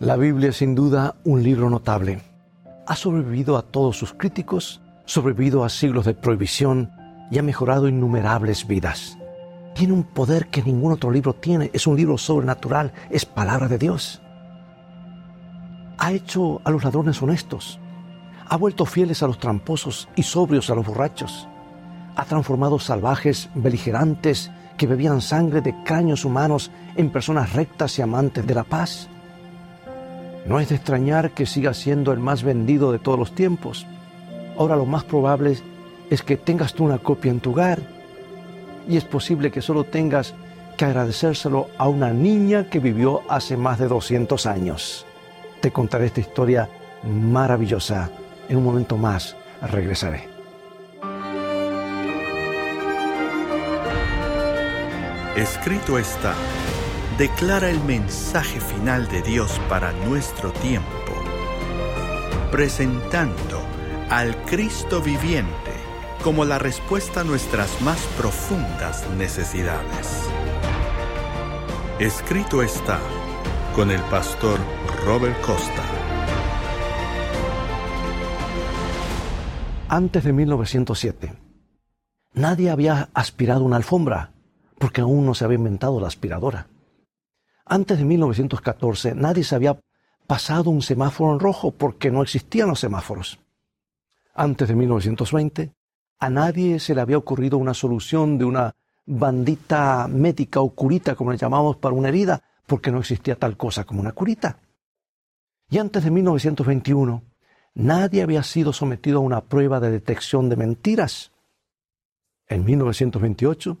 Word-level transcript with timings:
La 0.00 0.14
Biblia 0.14 0.50
es 0.50 0.58
sin 0.58 0.76
duda 0.76 1.16
un 1.24 1.42
libro 1.42 1.68
notable. 1.68 2.20
Ha 2.86 2.94
sobrevivido 2.94 3.56
a 3.56 3.62
todos 3.62 3.98
sus 3.98 4.14
críticos, 4.14 4.80
sobrevivido 5.06 5.64
a 5.64 5.68
siglos 5.68 6.04
de 6.04 6.14
prohibición 6.14 6.92
y 7.32 7.38
ha 7.38 7.42
mejorado 7.42 7.88
innumerables 7.88 8.64
vidas. 8.68 9.18
Tiene 9.74 9.94
un 9.94 10.04
poder 10.04 10.50
que 10.50 10.62
ningún 10.62 10.92
otro 10.92 11.10
libro 11.10 11.34
tiene. 11.34 11.72
Es 11.72 11.88
un 11.88 11.96
libro 11.96 12.16
sobrenatural, 12.16 12.92
es 13.10 13.26
palabra 13.26 13.66
de 13.66 13.76
Dios. 13.76 14.22
Ha 15.98 16.12
hecho 16.12 16.60
a 16.62 16.70
los 16.70 16.84
ladrones 16.84 17.20
honestos. 17.20 17.80
Ha 18.48 18.56
vuelto 18.56 18.86
fieles 18.86 19.24
a 19.24 19.26
los 19.26 19.40
tramposos 19.40 20.08
y 20.14 20.22
sobrios 20.22 20.70
a 20.70 20.76
los 20.76 20.86
borrachos. 20.86 21.48
Ha 22.14 22.24
transformado 22.24 22.78
salvajes, 22.78 23.50
beligerantes, 23.56 24.52
que 24.76 24.86
bebían 24.86 25.20
sangre 25.20 25.60
de 25.60 25.74
caños 25.82 26.24
humanos 26.24 26.70
en 26.94 27.10
personas 27.10 27.52
rectas 27.52 27.98
y 27.98 28.02
amantes 28.02 28.46
de 28.46 28.54
la 28.54 28.62
paz 28.62 29.08
no 30.48 30.58
es 30.60 30.70
de 30.70 30.76
extrañar 30.76 31.32
que 31.32 31.44
siga 31.44 31.74
siendo 31.74 32.10
el 32.10 32.20
más 32.20 32.42
vendido 32.42 32.90
de 32.90 32.98
todos 32.98 33.18
los 33.18 33.34
tiempos. 33.34 33.86
Ahora 34.56 34.76
lo 34.76 34.86
más 34.86 35.04
probable 35.04 35.58
es 36.08 36.22
que 36.22 36.38
tengas 36.38 36.72
tú 36.72 36.84
una 36.84 36.98
copia 36.98 37.30
en 37.30 37.40
tu 37.40 37.50
hogar 37.50 37.80
y 38.88 38.96
es 38.96 39.04
posible 39.04 39.50
que 39.50 39.60
solo 39.60 39.84
tengas 39.84 40.34
que 40.78 40.86
agradecérselo 40.86 41.68
a 41.76 41.86
una 41.88 42.14
niña 42.14 42.70
que 42.70 42.78
vivió 42.78 43.20
hace 43.28 43.58
más 43.58 43.78
de 43.78 43.88
200 43.88 44.46
años. 44.46 45.04
Te 45.60 45.70
contaré 45.70 46.06
esta 46.06 46.20
historia 46.20 46.68
maravillosa. 47.04 48.10
En 48.48 48.56
un 48.56 48.64
momento 48.64 48.96
más 48.96 49.36
regresaré. 49.60 50.28
Escrito 55.36 55.98
está 55.98 56.34
declara 57.18 57.68
el 57.68 57.82
mensaje 57.82 58.60
final 58.60 59.08
de 59.08 59.22
Dios 59.22 59.60
para 59.68 59.90
nuestro 59.90 60.52
tiempo, 60.52 60.86
presentando 62.52 63.60
al 64.08 64.36
Cristo 64.44 65.02
viviente 65.02 65.72
como 66.22 66.44
la 66.44 66.60
respuesta 66.60 67.22
a 67.22 67.24
nuestras 67.24 67.82
más 67.82 67.98
profundas 68.16 69.04
necesidades. 69.18 70.28
Escrito 71.98 72.62
está 72.62 73.00
con 73.74 73.90
el 73.90 74.00
pastor 74.02 74.60
Robert 75.04 75.40
Costa. 75.40 75.82
Antes 79.88 80.22
de 80.22 80.32
1907, 80.32 81.32
nadie 82.34 82.70
había 82.70 83.08
aspirado 83.12 83.64
una 83.64 83.76
alfombra, 83.76 84.30
porque 84.78 85.00
aún 85.00 85.26
no 85.26 85.34
se 85.34 85.44
había 85.44 85.58
inventado 85.58 85.98
la 85.98 86.06
aspiradora. 86.06 86.68
Antes 87.70 87.98
de 87.98 88.04
1914 88.04 89.14
nadie 89.14 89.44
se 89.44 89.54
había 89.54 89.78
pasado 90.26 90.70
un 90.70 90.80
semáforo 90.80 91.34
en 91.34 91.40
rojo 91.40 91.70
porque 91.70 92.10
no 92.10 92.22
existían 92.22 92.68
los 92.68 92.80
semáforos. 92.80 93.38
Antes 94.34 94.68
de 94.68 94.74
1920 94.74 95.72
a 96.18 96.30
nadie 96.30 96.80
se 96.80 96.94
le 96.94 97.00
había 97.02 97.18
ocurrido 97.18 97.58
una 97.58 97.74
solución 97.74 98.38
de 98.38 98.44
una 98.44 98.74
bandita 99.06 100.08
médica 100.08 100.60
o 100.60 100.70
curita, 100.70 101.14
como 101.14 101.30
le 101.30 101.38
llamamos, 101.38 101.76
para 101.76 101.94
una 101.94 102.08
herida, 102.08 102.42
porque 102.66 102.90
no 102.90 102.98
existía 102.98 103.36
tal 103.36 103.56
cosa 103.56 103.84
como 103.84 104.00
una 104.00 104.12
curita. 104.12 104.58
Y 105.70 105.78
antes 105.78 106.02
de 106.02 106.10
1921, 106.10 107.22
nadie 107.74 108.22
había 108.22 108.42
sido 108.42 108.72
sometido 108.72 109.18
a 109.18 109.22
una 109.22 109.42
prueba 109.42 109.78
de 109.80 109.90
detección 109.90 110.48
de 110.48 110.56
mentiras. 110.56 111.32
En 112.48 112.64
1928 112.64 113.76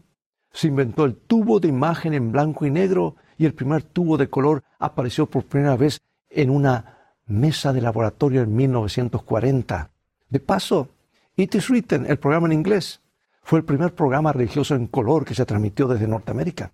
se 0.58 0.66
inventó 0.66 1.04
el 1.04 1.14
tubo 1.14 1.60
de 1.60 1.68
imagen 1.68 2.14
en 2.14 2.32
blanco 2.32 2.66
y 2.66 2.70
negro 2.72 3.14
y 3.36 3.46
el 3.46 3.54
primer 3.54 3.84
tubo 3.84 4.16
de 4.16 4.28
color 4.28 4.64
apareció 4.80 5.26
por 5.26 5.44
primera 5.44 5.76
vez 5.76 6.00
en 6.28 6.50
una 6.50 7.14
mesa 7.26 7.72
de 7.72 7.80
laboratorio 7.80 8.42
en 8.42 8.56
1940. 8.56 9.92
De 10.28 10.40
paso, 10.40 10.88
It 11.36 11.54
is 11.54 11.68
Written, 11.68 12.06
el 12.06 12.18
programa 12.18 12.48
en 12.48 12.54
inglés, 12.54 13.00
fue 13.44 13.60
el 13.60 13.64
primer 13.64 13.94
programa 13.94 14.32
religioso 14.32 14.74
en 14.74 14.88
color 14.88 15.24
que 15.24 15.36
se 15.36 15.46
transmitió 15.46 15.86
desde 15.86 16.08
Norteamérica. 16.08 16.72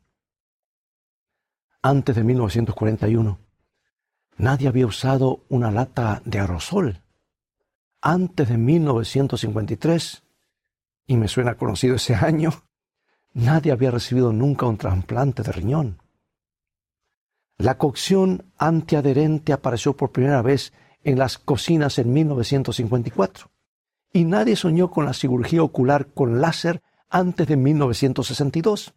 Antes 1.83 2.17
de 2.17 2.25
1941, 2.25 3.39
nadie 4.39 4.67
había 4.67 4.87
usado 4.87 5.45
una 5.51 5.71
lata 5.71 6.23
de 6.25 6.41
aerosol. 6.41 7.03
Antes 8.01 8.49
de 8.49 8.57
1953, 8.57 10.23
y 11.07 11.19
me 11.19 11.29
suena 11.29 11.57
conocido 11.57 11.97
ese 11.97 12.15
año, 12.19 12.64
nadie 13.35 13.73
había 13.73 13.91
recibido 13.91 14.33
nunca 14.33 14.67
un 14.67 14.79
trasplante 14.79 15.43
de 15.43 15.53
riñón. 15.53 15.99
La 17.59 17.77
cocción 17.79 18.53
antiadherente 18.57 19.53
apareció 19.53 19.97
por 19.97 20.13
primera 20.13 20.43
vez 20.43 20.73
en 21.03 21.19
las 21.19 21.39
cocinas 21.39 21.99
en 21.99 22.13
1954 22.13 23.51
y 24.13 24.25
nadie 24.25 24.57
soñó 24.57 24.91
con 24.91 25.05
la 25.05 25.13
cirugía 25.13 25.63
ocular 25.63 26.07
con 26.15 26.41
láser 26.41 26.83
antes 27.11 27.47
de 27.47 27.57
1962. 27.57 28.95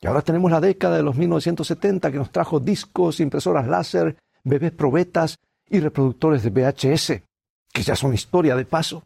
Y 0.00 0.06
ahora 0.06 0.22
tenemos 0.22 0.50
la 0.50 0.60
década 0.60 0.96
de 0.96 1.02
los 1.02 1.16
1970 1.16 2.10
que 2.10 2.18
nos 2.18 2.30
trajo 2.30 2.60
discos, 2.60 3.20
impresoras 3.20 3.66
láser, 3.66 4.16
bebés 4.44 4.72
probetas 4.72 5.38
y 5.68 5.80
reproductores 5.80 6.42
de 6.42 6.50
VHS, 6.50 7.22
que 7.72 7.82
ya 7.82 7.96
son 7.96 8.14
historia 8.14 8.56
de 8.56 8.64
paso. 8.64 9.04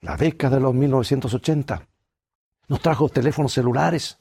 La 0.00 0.16
década 0.16 0.56
de 0.56 0.62
los 0.62 0.74
1980 0.74 1.88
nos 2.68 2.80
trajo 2.80 3.08
teléfonos 3.08 3.52
celulares, 3.52 4.18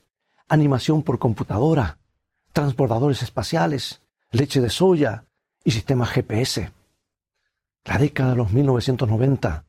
animación 0.47 1.03
por 1.03 1.19
computadora, 1.19 1.99
transbordadores 2.53 3.23
espaciales, 3.23 4.01
leche 4.31 4.61
de 4.61 4.69
soya 4.69 5.25
y 5.63 5.71
sistemas 5.71 6.09
GPS. 6.09 6.71
La 7.85 7.97
década 7.97 8.31
de 8.31 8.37
los 8.37 8.51
1990 8.51 9.65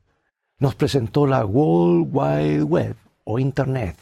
nos 0.59 0.75
presentó 0.75 1.25
la 1.25 1.45
World 1.45 2.09
Wide 2.11 2.63
Web 2.63 2.95
o 3.23 3.39
Internet. 3.39 3.97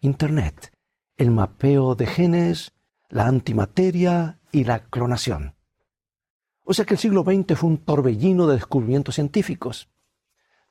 Internet, 0.00 0.72
el 1.16 1.30
mapeo 1.30 1.94
de 1.94 2.06
genes, 2.06 2.72
la 3.08 3.26
antimateria 3.26 4.40
y 4.50 4.64
la 4.64 4.80
clonación. 4.80 5.54
O 6.64 6.74
sea 6.74 6.84
que 6.84 6.94
el 6.94 7.00
siglo 7.00 7.22
XX 7.22 7.58
fue 7.58 7.70
un 7.70 7.78
torbellino 7.78 8.46
de 8.46 8.54
descubrimientos 8.54 9.16
científicos. 9.16 9.88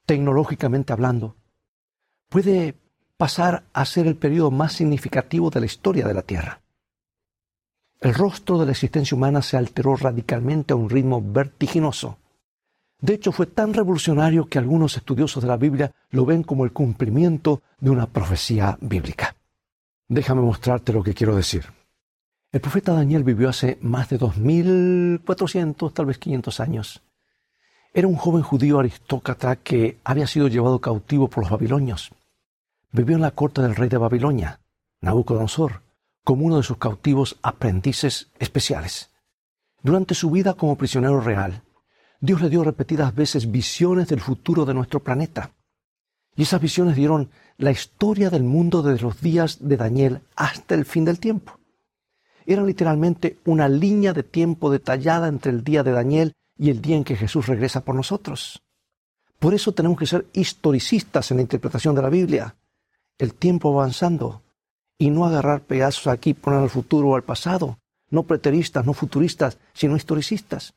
Tecnológicamente 0.05 0.93
hablando, 0.93 1.37
puede 2.29 2.80
pasar 3.21 3.65
a 3.71 3.85
ser 3.85 4.07
el 4.07 4.15
periodo 4.15 4.49
más 4.49 4.73
significativo 4.73 5.51
de 5.51 5.59
la 5.59 5.67
historia 5.67 6.07
de 6.07 6.13
la 6.15 6.23
Tierra. 6.23 6.59
El 7.99 8.15
rostro 8.15 8.57
de 8.57 8.65
la 8.65 8.71
existencia 8.71 9.15
humana 9.15 9.43
se 9.43 9.57
alteró 9.57 9.95
radicalmente 9.95 10.73
a 10.73 10.75
un 10.75 10.89
ritmo 10.89 11.21
vertiginoso. 11.21 12.17
De 12.99 13.13
hecho, 13.13 13.31
fue 13.31 13.45
tan 13.45 13.75
revolucionario 13.75 14.47
que 14.47 14.57
algunos 14.57 14.97
estudiosos 14.97 15.43
de 15.43 15.49
la 15.49 15.57
Biblia 15.57 15.91
lo 16.09 16.25
ven 16.25 16.41
como 16.41 16.65
el 16.65 16.73
cumplimiento 16.73 17.61
de 17.79 17.91
una 17.91 18.07
profecía 18.07 18.75
bíblica. 18.81 19.35
Déjame 20.07 20.41
mostrarte 20.41 20.91
lo 20.91 21.03
que 21.03 21.13
quiero 21.13 21.35
decir. 21.35 21.65
El 22.51 22.59
profeta 22.59 22.93
Daniel 22.93 23.23
vivió 23.23 23.49
hace 23.49 23.77
más 23.81 24.09
de 24.09 24.17
2.400, 24.17 25.93
tal 25.93 26.07
vez 26.07 26.17
500 26.17 26.59
años. 26.59 27.03
Era 27.93 28.07
un 28.07 28.15
joven 28.15 28.41
judío 28.41 28.79
aristócrata 28.79 29.57
que 29.57 29.99
había 30.03 30.25
sido 30.25 30.47
llevado 30.47 30.81
cautivo 30.81 31.27
por 31.27 31.43
los 31.43 31.51
babilonios. 31.51 32.11
Vivió 32.93 33.15
en 33.15 33.21
la 33.21 33.31
corte 33.31 33.61
del 33.61 33.75
rey 33.75 33.87
de 33.87 33.97
Babilonia, 33.97 34.59
Nabucodonosor, 34.99 35.81
como 36.25 36.45
uno 36.45 36.57
de 36.57 36.63
sus 36.63 36.77
cautivos 36.77 37.37
aprendices 37.41 38.31
especiales. 38.37 39.11
Durante 39.81 40.13
su 40.13 40.29
vida 40.29 40.55
como 40.55 40.77
prisionero 40.77 41.21
real, 41.21 41.63
Dios 42.19 42.41
le 42.41 42.49
dio 42.49 42.63
repetidas 42.63 43.15
veces 43.15 43.49
visiones 43.49 44.09
del 44.09 44.19
futuro 44.19 44.65
de 44.65 44.73
nuestro 44.73 44.99
planeta. 44.99 45.51
Y 46.35 46.43
esas 46.43 46.61
visiones 46.61 46.95
dieron 46.95 47.29
la 47.57 47.71
historia 47.71 48.29
del 48.29 48.43
mundo 48.43 48.83
desde 48.83 49.03
los 49.03 49.21
días 49.21 49.57
de 49.61 49.77
Daniel 49.77 50.21
hasta 50.35 50.75
el 50.75 50.85
fin 50.85 51.05
del 51.05 51.19
tiempo. 51.19 51.59
Eran 52.45 52.65
literalmente 52.65 53.39
una 53.45 53.69
línea 53.69 54.13
de 54.13 54.23
tiempo 54.23 54.69
detallada 54.69 55.27
entre 55.29 55.51
el 55.51 55.63
día 55.63 55.83
de 55.83 55.91
Daniel 55.91 56.33
y 56.57 56.69
el 56.69 56.81
día 56.81 56.97
en 56.97 57.03
que 57.03 57.15
Jesús 57.15 57.47
regresa 57.47 57.85
por 57.85 57.95
nosotros. 57.95 58.61
Por 59.39 59.53
eso 59.53 59.71
tenemos 59.71 59.97
que 59.97 60.05
ser 60.05 60.25
historicistas 60.33 61.31
en 61.31 61.37
la 61.37 61.43
interpretación 61.43 61.95
de 61.95 62.01
la 62.01 62.09
Biblia. 62.09 62.55
El 63.21 63.35
tiempo 63.35 63.71
avanzando, 63.71 64.41
y 64.97 65.11
no 65.11 65.27
agarrar 65.27 65.61
pedazos 65.61 66.07
aquí, 66.07 66.33
poner 66.33 66.59
al 66.59 66.71
futuro 66.71 67.09
o 67.09 67.15
al 67.15 67.21
pasado, 67.21 67.77
no 68.09 68.23
preteristas, 68.23 68.83
no 68.83 68.93
futuristas, 68.93 69.59
sino 69.73 69.95
historicistas. 69.95 70.73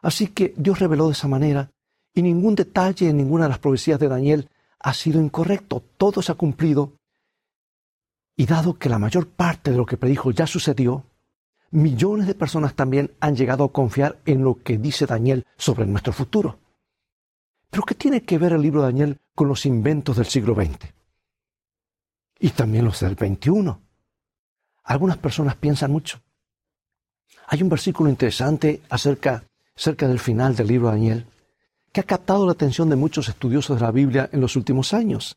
Así 0.00 0.28
que 0.28 0.54
Dios 0.56 0.78
reveló 0.78 1.06
de 1.06 1.14
esa 1.14 1.26
manera 1.26 1.72
y 2.14 2.22
ningún 2.22 2.54
detalle 2.54 3.08
en 3.08 3.16
ninguna 3.16 3.46
de 3.46 3.48
las 3.48 3.58
profecías 3.58 3.98
de 3.98 4.06
Daniel 4.06 4.48
ha 4.78 4.94
sido 4.94 5.20
incorrecto, 5.20 5.82
todo 5.96 6.22
se 6.22 6.30
ha 6.30 6.36
cumplido. 6.36 6.92
Y 8.36 8.46
dado 8.46 8.78
que 8.78 8.88
la 8.88 9.00
mayor 9.00 9.26
parte 9.26 9.72
de 9.72 9.76
lo 9.76 9.86
que 9.86 9.96
predijo 9.96 10.30
ya 10.30 10.46
sucedió, 10.46 11.02
millones 11.72 12.28
de 12.28 12.36
personas 12.36 12.76
también 12.76 13.10
han 13.18 13.34
llegado 13.34 13.64
a 13.64 13.72
confiar 13.72 14.20
en 14.24 14.44
lo 14.44 14.62
que 14.62 14.78
dice 14.78 15.04
Daniel 15.04 15.44
sobre 15.56 15.84
nuestro 15.84 16.12
futuro. 16.12 16.60
Pero 17.70 17.82
¿qué 17.82 17.96
tiene 17.96 18.22
que 18.22 18.38
ver 18.38 18.52
el 18.52 18.62
libro 18.62 18.82
de 18.82 18.86
Daniel 18.86 19.18
con 19.34 19.48
los 19.48 19.66
inventos 19.66 20.16
del 20.16 20.26
siglo 20.26 20.54
XX? 20.54 20.99
Y 22.40 22.50
también 22.50 22.86
los 22.86 23.00
del 23.00 23.14
21. 23.14 23.80
Algunas 24.84 25.18
personas 25.18 25.54
piensan 25.56 25.92
mucho. 25.92 26.20
Hay 27.46 27.62
un 27.62 27.68
versículo 27.68 28.10
interesante 28.10 28.82
acerca, 28.88 29.44
acerca 29.76 30.08
del 30.08 30.18
final 30.18 30.56
del 30.56 30.66
libro 30.66 30.88
de 30.88 30.94
Daniel 30.94 31.26
que 31.92 32.00
ha 32.00 32.04
captado 32.04 32.46
la 32.46 32.52
atención 32.52 32.88
de 32.88 32.96
muchos 32.96 33.28
estudiosos 33.28 33.78
de 33.78 33.84
la 33.84 33.90
Biblia 33.90 34.28
en 34.32 34.40
los 34.40 34.56
últimos 34.56 34.94
años. 34.94 35.36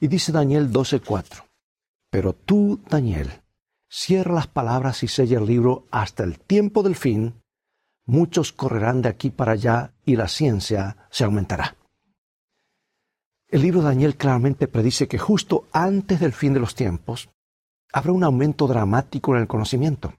Y 0.00 0.08
dice 0.08 0.32
Daniel 0.32 0.72
12:4, 0.72 1.44
Pero 2.10 2.32
tú, 2.32 2.80
Daniel, 2.88 3.30
cierra 3.88 4.34
las 4.34 4.48
palabras 4.48 5.02
y 5.02 5.08
sella 5.08 5.38
el 5.38 5.46
libro 5.46 5.86
hasta 5.90 6.24
el 6.24 6.38
tiempo 6.40 6.82
del 6.82 6.96
fin, 6.96 7.40
muchos 8.04 8.52
correrán 8.52 9.00
de 9.02 9.08
aquí 9.08 9.30
para 9.30 9.52
allá 9.52 9.94
y 10.04 10.16
la 10.16 10.28
ciencia 10.28 11.08
se 11.10 11.24
aumentará. 11.24 11.76
El 13.52 13.60
libro 13.60 13.82
de 13.82 13.88
Daniel 13.88 14.16
claramente 14.16 14.66
predice 14.66 15.06
que 15.06 15.18
justo 15.18 15.68
antes 15.72 16.20
del 16.20 16.32
fin 16.32 16.54
de 16.54 16.60
los 16.60 16.74
tiempos 16.74 17.28
habrá 17.92 18.10
un 18.12 18.24
aumento 18.24 18.66
dramático 18.66 19.34
en 19.34 19.42
el 19.42 19.46
conocimiento. 19.46 20.14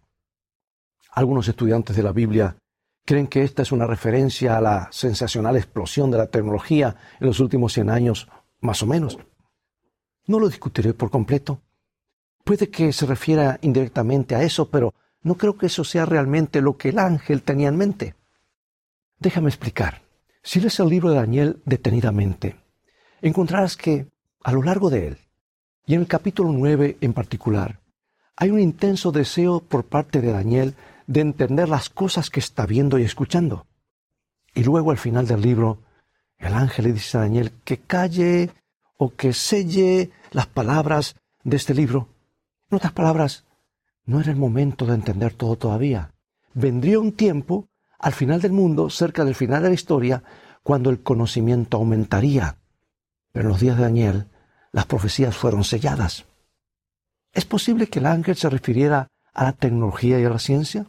Algunos 1.10 1.48
estudiantes 1.48 1.96
de 1.96 2.04
la 2.04 2.12
Biblia 2.12 2.56
creen 3.04 3.26
que 3.26 3.42
esta 3.42 3.64
es 3.64 3.72
una 3.72 3.88
referencia 3.88 4.56
a 4.56 4.62
la 4.62 4.88
sensacional 4.92 5.58
explosión 5.58 6.12
de 6.12 6.20
la 6.20 6.28
tecnología 6.28 6.96
en 7.20 7.26
los 7.26 7.40
últimos 7.40 7.74
100 7.74 7.90
años, 7.90 8.28
más 8.60 8.84
o 8.84 8.86
menos. 8.86 9.18
No 10.28 10.40
lo 10.40 10.48
discutiré 10.48 10.94
por 10.94 11.10
completo. 11.10 11.60
Puede 12.44 12.70
que 12.70 12.94
se 12.94 13.08
refiera 13.08 13.58
indirectamente 13.64 14.36
a 14.36 14.44
eso, 14.44 14.70
pero 14.70 14.94
no 15.24 15.38
creo 15.38 15.58
que 15.58 15.66
eso 15.66 15.84
sea 15.84 16.06
realmente 16.06 16.62
lo 16.62 16.78
que 16.78 16.90
el 16.90 17.00
ángel 17.00 17.42
tenía 17.42 17.70
en 17.70 17.78
mente. 17.78 18.14
Déjame 19.18 19.50
explicar. 19.50 20.04
Si 20.44 20.60
lees 20.60 20.80
el 20.80 20.90
libro 20.90 21.10
de 21.10 21.16
Daniel 21.16 21.64
detenidamente, 21.66 22.63
encontrarás 23.24 23.78
que, 23.78 24.08
a 24.44 24.52
lo 24.52 24.62
largo 24.62 24.90
de 24.90 25.08
él, 25.08 25.18
y 25.86 25.96
en 25.96 26.02
el 26.02 26.08
capítulo 26.08 26.52
9 26.52 26.98
en 27.02 27.14
particular, 27.14 27.80
hay 28.36 28.50
un 28.50 28.60
intenso 28.60 29.12
deseo 29.12 29.62
por 29.62 29.86
parte 29.86 30.22
de 30.22 30.32
Daniel 30.32 30.76
de 31.08 31.22
entender 31.22 31.70
las 31.70 31.90
cosas 31.90 32.30
que 32.30 32.40
está 32.40 32.66
viendo 32.66 33.00
y 33.00 33.04
escuchando. 33.04 33.66
Y 34.54 34.64
luego 34.64 34.92
al 34.92 34.98
final 34.98 35.26
del 35.26 35.42
libro, 35.42 35.80
el 36.38 36.54
ángel 36.54 36.86
le 36.86 36.94
dice 36.94 37.18
a 37.18 37.22
Daniel 37.22 37.52
que 37.64 37.78
calle 37.78 38.50
o 38.98 39.16
que 39.16 39.34
selle 39.34 40.12
las 40.32 40.48
palabras 40.48 41.16
de 41.44 41.58
este 41.58 41.74
libro. 41.74 42.10
En 42.70 42.78
otras 42.78 42.92
palabras, 42.92 43.46
no 44.06 44.20
era 44.20 44.32
el 44.32 44.38
momento 44.38 44.86
de 44.86 44.96
entender 44.96 45.34
todo 45.34 45.56
todavía. 45.56 46.14
Vendría 46.54 47.00
un 47.00 47.14
tiempo, 47.14 47.70
al 48.00 48.14
final 48.14 48.42
del 48.42 48.52
mundo, 48.52 48.90
cerca 48.90 49.24
del 49.24 49.36
final 49.36 49.64
de 49.64 49.70
la 49.70 49.76
historia, 49.76 50.24
cuando 50.62 50.90
el 50.90 51.02
conocimiento 51.02 51.78
aumentaría. 51.78 52.58
Pero 53.34 53.46
en 53.46 53.50
los 53.50 53.60
días 53.60 53.76
de 53.76 53.84
Daniel, 53.84 54.28
las 54.72 54.86
profecías 54.86 55.36
fueron 55.36 55.64
selladas. 55.64 56.26
¿Es 57.34 57.46
posible 57.46 57.88
que 57.88 58.00
el 58.00 58.06
ángel 58.06 58.36
se 58.36 58.50
refiriera 58.50 59.08
a 59.34 59.44
la 59.44 59.54
tecnología 59.54 60.20
y 60.20 60.24
a 60.24 60.30
la 60.30 60.40
ciencia? 60.40 60.86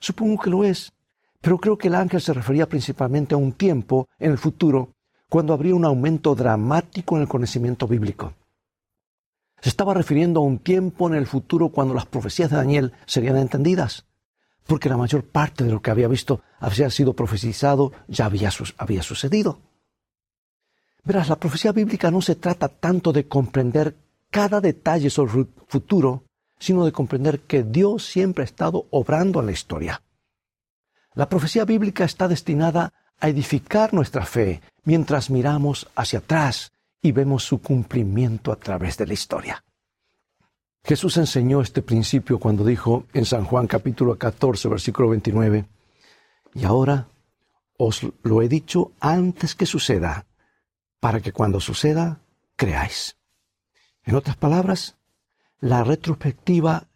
Supongo 0.00 0.42
que 0.42 0.50
lo 0.50 0.64
es, 0.64 0.92
pero 1.40 1.58
creo 1.58 1.78
que 1.78 1.88
el 1.88 1.94
ángel 1.94 2.20
se 2.20 2.34
refería 2.34 2.68
principalmente 2.68 3.34
a 3.34 3.38
un 3.38 3.52
tiempo 3.52 4.08
en 4.18 4.32
el 4.32 4.38
futuro 4.38 4.90
cuando 5.28 5.54
habría 5.54 5.76
un 5.76 5.84
aumento 5.84 6.34
dramático 6.34 7.16
en 7.16 7.22
el 7.22 7.28
conocimiento 7.28 7.86
bíblico. 7.86 8.34
Se 9.60 9.68
estaba 9.68 9.94
refiriendo 9.94 10.40
a 10.40 10.42
un 10.44 10.58
tiempo 10.58 11.08
en 11.08 11.14
el 11.14 11.28
futuro 11.28 11.68
cuando 11.68 11.94
las 11.94 12.06
profecías 12.06 12.50
de 12.50 12.56
Daniel 12.56 12.92
serían 13.06 13.36
entendidas, 13.36 14.04
porque 14.66 14.88
la 14.88 14.96
mayor 14.96 15.24
parte 15.24 15.62
de 15.62 15.70
lo 15.70 15.80
que 15.80 15.92
había 15.92 16.08
visto 16.08 16.42
había 16.58 16.90
sido 16.90 17.14
profetizado 17.14 17.92
ya 18.08 18.26
había, 18.26 18.50
había 18.76 19.02
sucedido. 19.02 19.60
Verás, 21.04 21.28
la 21.28 21.36
profecía 21.36 21.72
bíblica 21.72 22.10
no 22.10 22.22
se 22.22 22.36
trata 22.36 22.68
tanto 22.68 23.12
de 23.12 23.26
comprender 23.26 23.96
cada 24.30 24.60
detalle 24.60 25.10
sobre 25.10 25.40
el 25.40 25.48
futuro, 25.66 26.24
sino 26.58 26.84
de 26.84 26.92
comprender 26.92 27.40
que 27.40 27.64
Dios 27.64 28.06
siempre 28.06 28.42
ha 28.42 28.44
estado 28.44 28.86
obrando 28.90 29.40
en 29.40 29.46
la 29.46 29.52
historia. 29.52 30.02
La 31.14 31.28
profecía 31.28 31.64
bíblica 31.64 32.04
está 32.04 32.28
destinada 32.28 32.92
a 33.20 33.28
edificar 33.28 33.92
nuestra 33.92 34.24
fe 34.24 34.62
mientras 34.84 35.28
miramos 35.28 35.88
hacia 35.94 36.20
atrás 36.20 36.72
y 37.02 37.12
vemos 37.12 37.44
su 37.44 37.60
cumplimiento 37.60 38.52
a 38.52 38.56
través 38.56 38.96
de 38.96 39.06
la 39.06 39.12
historia. 39.12 39.64
Jesús 40.84 41.16
enseñó 41.16 41.60
este 41.60 41.82
principio 41.82 42.38
cuando 42.38 42.64
dijo 42.64 43.04
en 43.12 43.24
San 43.24 43.44
Juan 43.44 43.66
capítulo 43.66 44.16
14, 44.16 44.68
versículo 44.68 45.10
29, 45.10 45.64
y 46.54 46.64
ahora 46.64 47.08
os 47.76 48.02
lo 48.22 48.42
he 48.42 48.48
dicho 48.48 48.92
antes 49.00 49.54
que 49.54 49.66
suceda, 49.66 50.26
para 51.02 51.20
que 51.20 51.32
cuando 51.32 51.58
suceda, 51.58 52.20
creáis. 52.54 53.16
En 54.04 54.14
otras 54.14 54.36
palabras, 54.36 54.98
la 55.58 55.82
retrospectiva 55.82 56.86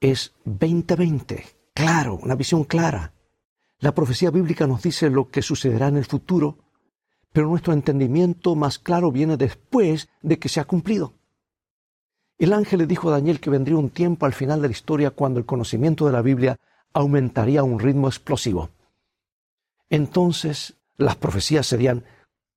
es 0.00 0.34
2020, 0.44 1.46
claro, 1.72 2.16
una 2.16 2.34
visión 2.34 2.64
clara. 2.64 3.12
La 3.78 3.94
profecía 3.94 4.32
bíblica 4.32 4.66
nos 4.66 4.82
dice 4.82 5.08
lo 5.08 5.30
que 5.30 5.40
sucederá 5.40 5.86
en 5.86 5.98
el 5.98 6.04
futuro, 6.04 6.58
pero 7.32 7.46
nuestro 7.46 7.72
entendimiento 7.72 8.56
más 8.56 8.80
claro 8.80 9.12
viene 9.12 9.36
después 9.36 10.08
de 10.20 10.40
que 10.40 10.48
se 10.48 10.58
ha 10.58 10.64
cumplido. 10.64 11.12
El 12.38 12.54
ángel 12.54 12.80
le 12.80 12.86
dijo 12.88 13.08
a 13.08 13.12
Daniel 13.12 13.38
que 13.38 13.50
vendría 13.50 13.76
un 13.76 13.90
tiempo 13.90 14.26
al 14.26 14.32
final 14.32 14.62
de 14.62 14.66
la 14.66 14.72
historia 14.72 15.12
cuando 15.12 15.38
el 15.38 15.46
conocimiento 15.46 16.06
de 16.06 16.12
la 16.12 16.22
Biblia 16.22 16.58
aumentaría 16.92 17.60
a 17.60 17.64
un 17.64 17.78
ritmo 17.78 18.08
explosivo. 18.08 18.70
Entonces 19.90 20.74
las 20.96 21.14
profecías 21.14 21.68
serían 21.68 22.04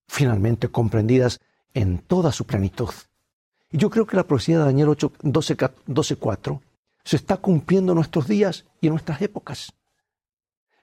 finalmente 0.07 0.69
comprendidas 0.69 1.39
en 1.73 1.99
toda 1.99 2.31
su 2.31 2.45
plenitud. 2.45 2.89
Y 3.71 3.77
yo 3.77 3.89
creo 3.89 4.05
que 4.05 4.15
la 4.15 4.25
profecía 4.25 4.59
de 4.59 4.65
Daniel 4.65 4.89
8, 4.89 5.13
12, 5.21 6.15
4 6.15 6.61
se 7.03 7.15
está 7.15 7.37
cumpliendo 7.37 7.91
en 7.91 7.97
nuestros 7.97 8.27
días 8.27 8.65
y 8.81 8.87
en 8.87 8.93
nuestras 8.93 9.21
épocas. 9.21 9.73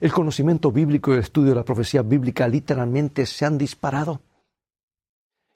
El 0.00 0.12
conocimiento 0.12 0.70
bíblico 0.70 1.10
y 1.10 1.14
el 1.14 1.20
estudio 1.20 1.50
de 1.50 1.56
la 1.56 1.64
profecía 1.64 2.02
bíblica 2.02 2.46
literalmente 2.48 3.26
se 3.26 3.44
han 3.44 3.58
disparado. 3.58 4.20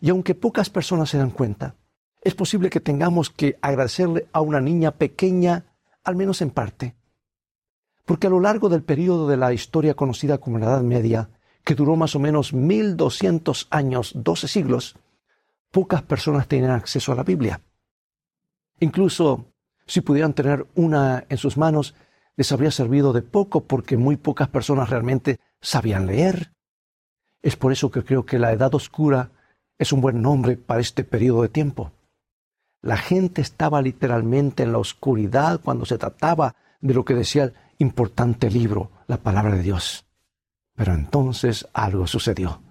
Y 0.00 0.10
aunque 0.10 0.34
pocas 0.34 0.70
personas 0.70 1.10
se 1.10 1.18
dan 1.18 1.30
cuenta, 1.30 1.74
es 2.22 2.34
posible 2.34 2.70
que 2.70 2.80
tengamos 2.80 3.30
que 3.30 3.58
agradecerle 3.60 4.28
a 4.32 4.40
una 4.40 4.60
niña 4.60 4.92
pequeña, 4.92 5.76
al 6.04 6.16
menos 6.16 6.40
en 6.40 6.50
parte. 6.50 6.94
Porque 8.04 8.26
a 8.26 8.30
lo 8.30 8.40
largo 8.40 8.68
del 8.68 8.82
periodo 8.82 9.28
de 9.28 9.36
la 9.36 9.52
historia 9.52 9.94
conocida 9.94 10.38
como 10.38 10.58
la 10.58 10.66
Edad 10.66 10.82
Media, 10.82 11.30
que 11.68 11.74
duró 11.74 11.96
más 11.96 12.16
o 12.16 12.18
menos 12.18 12.54
1200 12.54 13.68
años, 13.68 14.12
12 14.14 14.48
siglos, 14.48 14.96
pocas 15.70 16.00
personas 16.00 16.48
tenían 16.48 16.70
acceso 16.70 17.12
a 17.12 17.14
la 17.14 17.24
Biblia. 17.24 17.60
Incluso 18.80 19.52
si 19.86 20.00
pudieran 20.00 20.32
tener 20.32 20.66
una 20.76 21.26
en 21.28 21.36
sus 21.36 21.58
manos, 21.58 21.94
les 22.36 22.50
habría 22.52 22.70
servido 22.70 23.12
de 23.12 23.20
poco 23.20 23.64
porque 23.64 23.98
muy 23.98 24.16
pocas 24.16 24.48
personas 24.48 24.88
realmente 24.88 25.40
sabían 25.60 26.06
leer. 26.06 26.54
Es 27.42 27.56
por 27.56 27.70
eso 27.70 27.90
que 27.90 28.02
creo 28.02 28.24
que 28.24 28.38
la 28.38 28.50
Edad 28.50 28.74
Oscura 28.74 29.30
es 29.76 29.92
un 29.92 30.00
buen 30.00 30.22
nombre 30.22 30.56
para 30.56 30.80
este 30.80 31.04
periodo 31.04 31.42
de 31.42 31.50
tiempo. 31.50 31.92
La 32.80 32.96
gente 32.96 33.42
estaba 33.42 33.82
literalmente 33.82 34.62
en 34.62 34.72
la 34.72 34.78
oscuridad 34.78 35.60
cuando 35.62 35.84
se 35.84 35.98
trataba 35.98 36.56
de 36.80 36.94
lo 36.94 37.04
que 37.04 37.12
decía 37.12 37.44
el 37.44 37.52
importante 37.76 38.48
libro, 38.50 38.90
la 39.06 39.18
palabra 39.18 39.54
de 39.54 39.62
Dios. 39.62 40.07
Pero 40.78 40.94
entonces 40.94 41.66
algo 41.72 42.06
sucedió. 42.06 42.62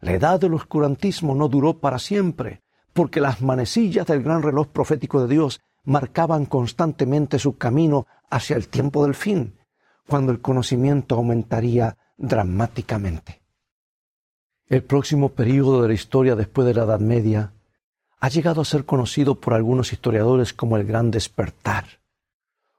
La 0.00 0.12
edad 0.12 0.38
del 0.38 0.54
oscurantismo 0.54 1.34
no 1.34 1.48
duró 1.48 1.80
para 1.80 1.98
siempre, 1.98 2.62
porque 2.92 3.20
las 3.20 3.42
manecillas 3.42 4.06
del 4.06 4.22
gran 4.22 4.44
reloj 4.44 4.68
profético 4.68 5.20
de 5.20 5.34
Dios 5.34 5.60
marcaban 5.82 6.46
constantemente 6.46 7.40
su 7.40 7.58
camino 7.58 8.06
hacia 8.30 8.54
el 8.54 8.68
tiempo 8.68 9.04
del 9.04 9.16
fin, 9.16 9.58
cuando 10.06 10.30
el 10.30 10.40
conocimiento 10.40 11.16
aumentaría 11.16 11.98
dramáticamente. 12.16 13.42
El 14.68 14.84
próximo 14.84 15.30
período 15.30 15.82
de 15.82 15.88
la 15.88 15.94
historia 15.94 16.36
después 16.36 16.64
de 16.64 16.74
la 16.74 16.84
Edad 16.84 17.00
Media 17.00 17.54
ha 18.20 18.28
llegado 18.28 18.60
a 18.60 18.64
ser 18.64 18.84
conocido 18.84 19.40
por 19.40 19.54
algunos 19.54 19.92
historiadores 19.92 20.52
como 20.52 20.76
el 20.76 20.86
Gran 20.86 21.10
Despertar. 21.10 21.86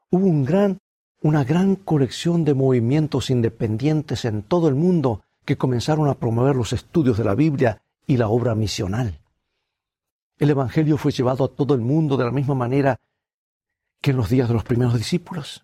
Hubo 0.10 0.26
un 0.26 0.46
gran 0.46 0.78
una 1.24 1.46
gran 1.46 1.78
colección 1.78 2.44
de 2.44 2.54
movimientos 2.54 3.30
independientes 3.30 4.26
en 4.26 4.44
todo 4.44 4.68
el 4.68 4.76
mundo 4.76 5.24
que 5.46 5.58
comenzaron 5.58 6.10
a 6.10 6.16
promover 6.16 6.58
los 6.58 6.74
estudios 6.74 7.18
de 7.18 7.24
la 7.24 7.34
Biblia 7.34 7.82
y 8.06 8.18
la 8.18 8.28
obra 8.28 8.56
misional. 8.56 9.22
El 10.38 10.50
Evangelio 10.50 10.98
fue 10.98 11.14
llevado 11.14 11.46
a 11.46 11.48
todo 11.48 11.76
el 11.76 11.80
mundo 11.80 12.18
de 12.18 12.26
la 12.26 12.32
misma 12.32 12.56
manera 12.56 13.00
que 14.02 14.12
en 14.12 14.18
los 14.18 14.30
días 14.30 14.50
de 14.50 14.54
los 14.54 14.66
primeros 14.66 14.96
discípulos. 14.96 15.64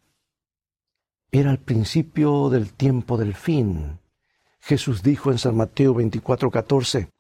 Era 1.29 1.51
el 1.51 1.59
principio 1.59 2.49
del 2.49 2.71
tiempo 2.71 3.17
del 3.17 3.35
fin. 3.35 3.99
Jesús 4.61 5.03
dijo 5.03 5.29
en 5.29 5.39
San 5.39 5.57
Mateo 5.57 5.93
24:14, 5.93 7.11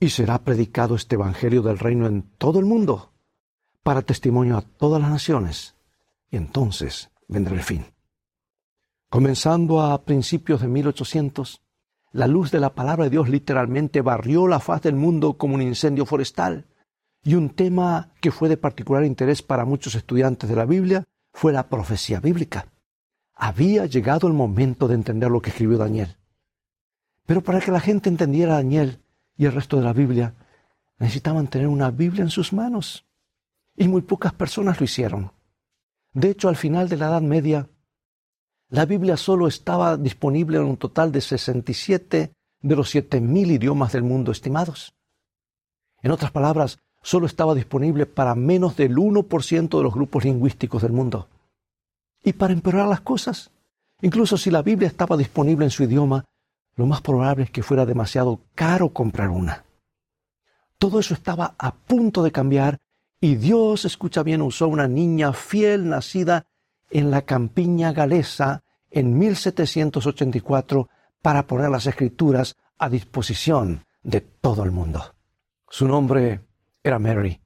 y 0.00 0.10
será 0.10 0.40
predicado 0.40 0.96
este 0.96 1.14
Evangelio 1.14 1.62
del 1.62 1.78
reino 1.78 2.08
en 2.08 2.22
todo 2.38 2.58
el 2.58 2.66
mundo, 2.66 3.12
para 3.84 4.02
testimonio 4.02 4.56
a 4.56 4.62
todas 4.62 5.00
las 5.00 5.10
naciones, 5.10 5.76
y 6.28 6.36
entonces 6.36 7.08
vendrá 7.28 7.54
el 7.54 7.62
fin. 7.62 7.84
Comenzando 9.08 9.82
a 9.82 10.04
principios 10.04 10.60
de 10.60 10.68
1800, 10.68 11.62
la 12.12 12.26
luz 12.26 12.50
de 12.50 12.60
la 12.60 12.74
palabra 12.74 13.04
de 13.04 13.10
Dios 13.10 13.28
literalmente 13.28 14.00
barrió 14.00 14.48
la 14.48 14.60
faz 14.60 14.82
del 14.82 14.96
mundo 14.96 15.34
como 15.34 15.54
un 15.54 15.62
incendio 15.62 16.06
forestal. 16.06 16.66
Y 17.22 17.34
un 17.34 17.50
tema 17.50 18.10
que 18.20 18.30
fue 18.30 18.48
de 18.48 18.56
particular 18.56 19.04
interés 19.04 19.42
para 19.42 19.64
muchos 19.64 19.94
estudiantes 19.94 20.48
de 20.48 20.56
la 20.56 20.64
Biblia 20.64 21.04
fue 21.32 21.52
la 21.52 21.68
profecía 21.68 22.20
bíblica. 22.20 22.68
había 23.34 23.84
llegado 23.84 24.28
el 24.28 24.32
momento 24.32 24.88
de 24.88 24.94
entender 24.94 25.30
lo 25.30 25.42
que 25.42 25.50
escribió 25.50 25.76
Daniel. 25.76 26.16
Pero 27.26 27.42
para 27.42 27.60
que 27.60 27.70
la 27.70 27.80
gente 27.80 28.08
entendiera 28.08 28.54
a 28.54 28.56
Daniel 28.56 29.00
y 29.36 29.44
el 29.44 29.52
resto 29.52 29.76
de 29.76 29.82
la 29.82 29.92
Biblia, 29.92 30.32
necesitaban 30.98 31.48
tener 31.48 31.68
una 31.68 31.90
Biblia 31.90 32.22
en 32.22 32.30
sus 32.30 32.54
manos. 32.54 33.04
Y 33.76 33.88
muy 33.88 34.00
pocas 34.00 34.32
personas 34.32 34.80
lo 34.80 34.84
hicieron. 34.84 35.32
De 36.16 36.30
hecho, 36.30 36.48
al 36.48 36.56
final 36.56 36.88
de 36.88 36.96
la 36.96 37.08
Edad 37.08 37.20
Media, 37.20 37.68
la 38.70 38.86
Biblia 38.86 39.18
solo 39.18 39.46
estaba 39.46 39.98
disponible 39.98 40.56
en 40.56 40.64
un 40.64 40.78
total 40.78 41.12
de 41.12 41.20
67 41.20 42.32
de 42.62 42.74
los 42.74 42.94
7.000 42.94 43.50
idiomas 43.50 43.92
del 43.92 44.02
mundo 44.02 44.32
estimados. 44.32 44.94
En 46.00 46.10
otras 46.12 46.30
palabras, 46.30 46.78
solo 47.02 47.26
estaba 47.26 47.54
disponible 47.54 48.06
para 48.06 48.34
menos 48.34 48.78
del 48.78 48.96
1% 48.96 49.76
de 49.76 49.82
los 49.82 49.92
grupos 49.92 50.24
lingüísticos 50.24 50.80
del 50.80 50.92
mundo. 50.92 51.28
Y 52.24 52.32
para 52.32 52.54
empeorar 52.54 52.88
las 52.88 53.02
cosas, 53.02 53.50
incluso 54.00 54.38
si 54.38 54.50
la 54.50 54.62
Biblia 54.62 54.88
estaba 54.88 55.18
disponible 55.18 55.66
en 55.66 55.70
su 55.70 55.82
idioma, 55.82 56.24
lo 56.76 56.86
más 56.86 57.02
probable 57.02 57.44
es 57.44 57.50
que 57.50 57.62
fuera 57.62 57.84
demasiado 57.84 58.40
caro 58.54 58.88
comprar 58.88 59.28
una. 59.28 59.66
Todo 60.78 60.98
eso 60.98 61.12
estaba 61.12 61.54
a 61.58 61.74
punto 61.74 62.22
de 62.22 62.32
cambiar 62.32 62.78
y 63.20 63.36
Dios, 63.36 63.84
escucha 63.84 64.22
bien, 64.22 64.42
usó 64.42 64.68
una 64.68 64.88
niña 64.88 65.32
fiel 65.32 65.88
nacida 65.88 66.46
en 66.90 67.10
la 67.10 67.22
campiña 67.22 67.92
galesa 67.92 68.62
en 68.90 69.18
1784 69.18 70.88
para 71.22 71.46
poner 71.46 71.70
las 71.70 71.86
escrituras 71.86 72.56
a 72.78 72.88
disposición 72.88 73.84
de 74.02 74.20
todo 74.20 74.62
el 74.62 74.70
mundo. 74.70 75.14
Su 75.68 75.88
nombre 75.88 76.40
era 76.82 76.98
Mary. 76.98 77.40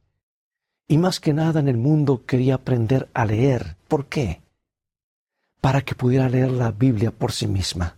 Y 0.86 0.98
más 0.98 1.20
que 1.20 1.32
nada 1.32 1.60
en 1.60 1.68
el 1.68 1.76
mundo 1.76 2.24
quería 2.26 2.56
aprender 2.56 3.08
a 3.14 3.24
leer. 3.24 3.76
¿Por 3.88 4.06
qué? 4.06 4.42
Para 5.60 5.82
que 5.82 5.94
pudiera 5.94 6.28
leer 6.28 6.50
la 6.50 6.72
Biblia 6.72 7.12
por 7.12 7.32
sí 7.32 7.46
misma. 7.46 7.96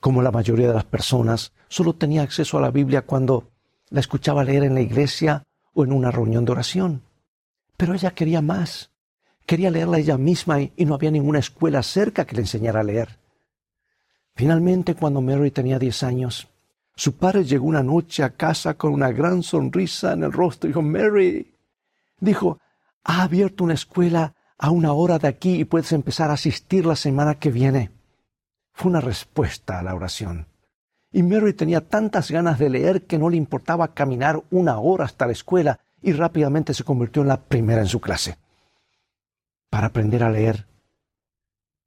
Como 0.00 0.22
la 0.22 0.30
mayoría 0.30 0.68
de 0.68 0.74
las 0.74 0.84
personas, 0.84 1.52
solo 1.68 1.92
tenía 1.92 2.22
acceso 2.22 2.56
a 2.56 2.62
la 2.62 2.70
Biblia 2.70 3.02
cuando 3.02 3.50
la 3.90 4.00
escuchaba 4.00 4.42
leer 4.42 4.64
en 4.64 4.74
la 4.74 4.80
iglesia 4.80 5.44
o 5.76 5.84
en 5.84 5.92
una 5.92 6.10
reunión 6.10 6.44
de 6.44 6.52
oración. 6.52 7.02
Pero 7.76 7.94
ella 7.94 8.12
quería 8.12 8.40
más. 8.40 8.90
Quería 9.44 9.70
leerla 9.70 9.98
ella 9.98 10.16
misma 10.16 10.60
y, 10.60 10.72
no 10.78 10.94
había 10.94 11.10
ninguna 11.10 11.38
escuela 11.38 11.82
cerca 11.82 12.24
que 12.24 12.34
le 12.34 12.42
enseñara 12.42 12.80
a 12.80 12.82
leer. 12.82 13.20
Finalmente, 14.34 14.94
cuando 14.94 15.20
Mary 15.20 15.50
tenía 15.50 15.78
diez 15.78 16.02
años, 16.02 16.48
su 16.96 17.16
padre 17.16 17.44
llegó 17.44 17.66
una 17.66 17.82
noche 17.82 18.22
a 18.22 18.30
casa 18.30 18.74
con 18.74 18.92
una 18.92 19.12
gran 19.12 19.42
sonrisa 19.42 20.14
en 20.14 20.24
el 20.24 20.32
rostro. 20.32 20.66
Dijo, 20.66 20.80
Mary, 20.82 21.54
dijo, 22.18 22.58
ha 23.04 23.22
abierto 23.22 23.62
una 23.62 23.74
escuela 23.74 24.34
a 24.58 24.70
una 24.70 24.94
hora 24.94 25.18
de 25.18 25.28
aquí 25.28 25.60
y 25.60 25.64
puedes 25.64 25.92
empezar 25.92 26.30
a 26.30 26.34
asistir 26.34 26.86
la 26.86 26.96
semana 26.96 27.34
que 27.34 27.50
viene. 27.50 27.90
Fue 28.72 28.90
una 28.90 29.02
respuesta 29.02 29.78
a 29.78 29.82
la 29.82 29.94
oración. 29.94 30.46
Y 31.16 31.22
Mary 31.22 31.54
tenía 31.54 31.80
tantas 31.80 32.30
ganas 32.30 32.58
de 32.58 32.68
leer 32.68 33.06
que 33.06 33.16
no 33.16 33.30
le 33.30 33.38
importaba 33.38 33.94
caminar 33.94 34.42
una 34.50 34.78
hora 34.80 35.06
hasta 35.06 35.24
la 35.24 35.32
escuela 35.32 35.80
y 36.02 36.12
rápidamente 36.12 36.74
se 36.74 36.84
convirtió 36.84 37.22
en 37.22 37.28
la 37.28 37.40
primera 37.40 37.80
en 37.80 37.86
su 37.86 38.02
clase. 38.02 38.36
Para 39.70 39.86
aprender 39.86 40.22
a 40.22 40.28
leer. 40.28 40.66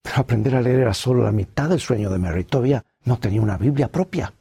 Pero 0.02 0.18
aprender 0.18 0.56
a 0.56 0.62
leer 0.64 0.80
era 0.80 0.96
solo 0.96 1.24
la 1.24 1.32
mitad 1.32 1.70
del 1.70 1.80
sueño 1.80 2.10
de 2.10 2.18
Mary. 2.18 2.44
Todavía 2.44 2.84
no 3.04 3.20
tenía 3.20 3.40
una 3.40 3.56
Biblia 3.60 3.92
propia. 3.92 4.34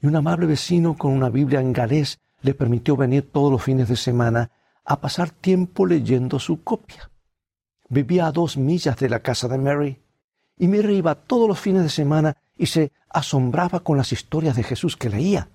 Y 0.00 0.08
un 0.08 0.16
amable 0.16 0.46
vecino 0.46 0.96
con 0.96 1.12
una 1.12 1.30
Biblia 1.30 1.60
en 1.60 1.72
galés 1.72 2.18
le 2.42 2.54
permitió 2.54 2.96
venir 2.96 3.30
todos 3.30 3.52
los 3.52 3.62
fines 3.62 3.88
de 3.88 3.94
semana 3.94 4.50
a 4.84 5.00
pasar 5.00 5.30
tiempo 5.30 5.86
leyendo 5.86 6.40
su 6.40 6.64
copia. 6.64 7.08
Vivía 7.88 8.26
a 8.26 8.32
dos 8.32 8.56
millas 8.56 8.96
de 8.96 9.08
la 9.08 9.20
casa 9.20 9.46
de 9.46 9.58
Mary, 9.58 10.02
y 10.58 10.66
Mary 10.66 10.96
iba 10.96 11.14
todos 11.14 11.46
los 11.46 11.60
fines 11.60 11.84
de 11.84 11.88
semana 11.88 12.36
y 12.56 12.66
se 12.66 12.92
asombraba 13.10 13.80
con 13.80 13.96
las 13.96 14.12
historias 14.12 14.56
de 14.56 14.62
Jesús 14.62 14.96
que 14.96 15.10
leía. 15.10 15.48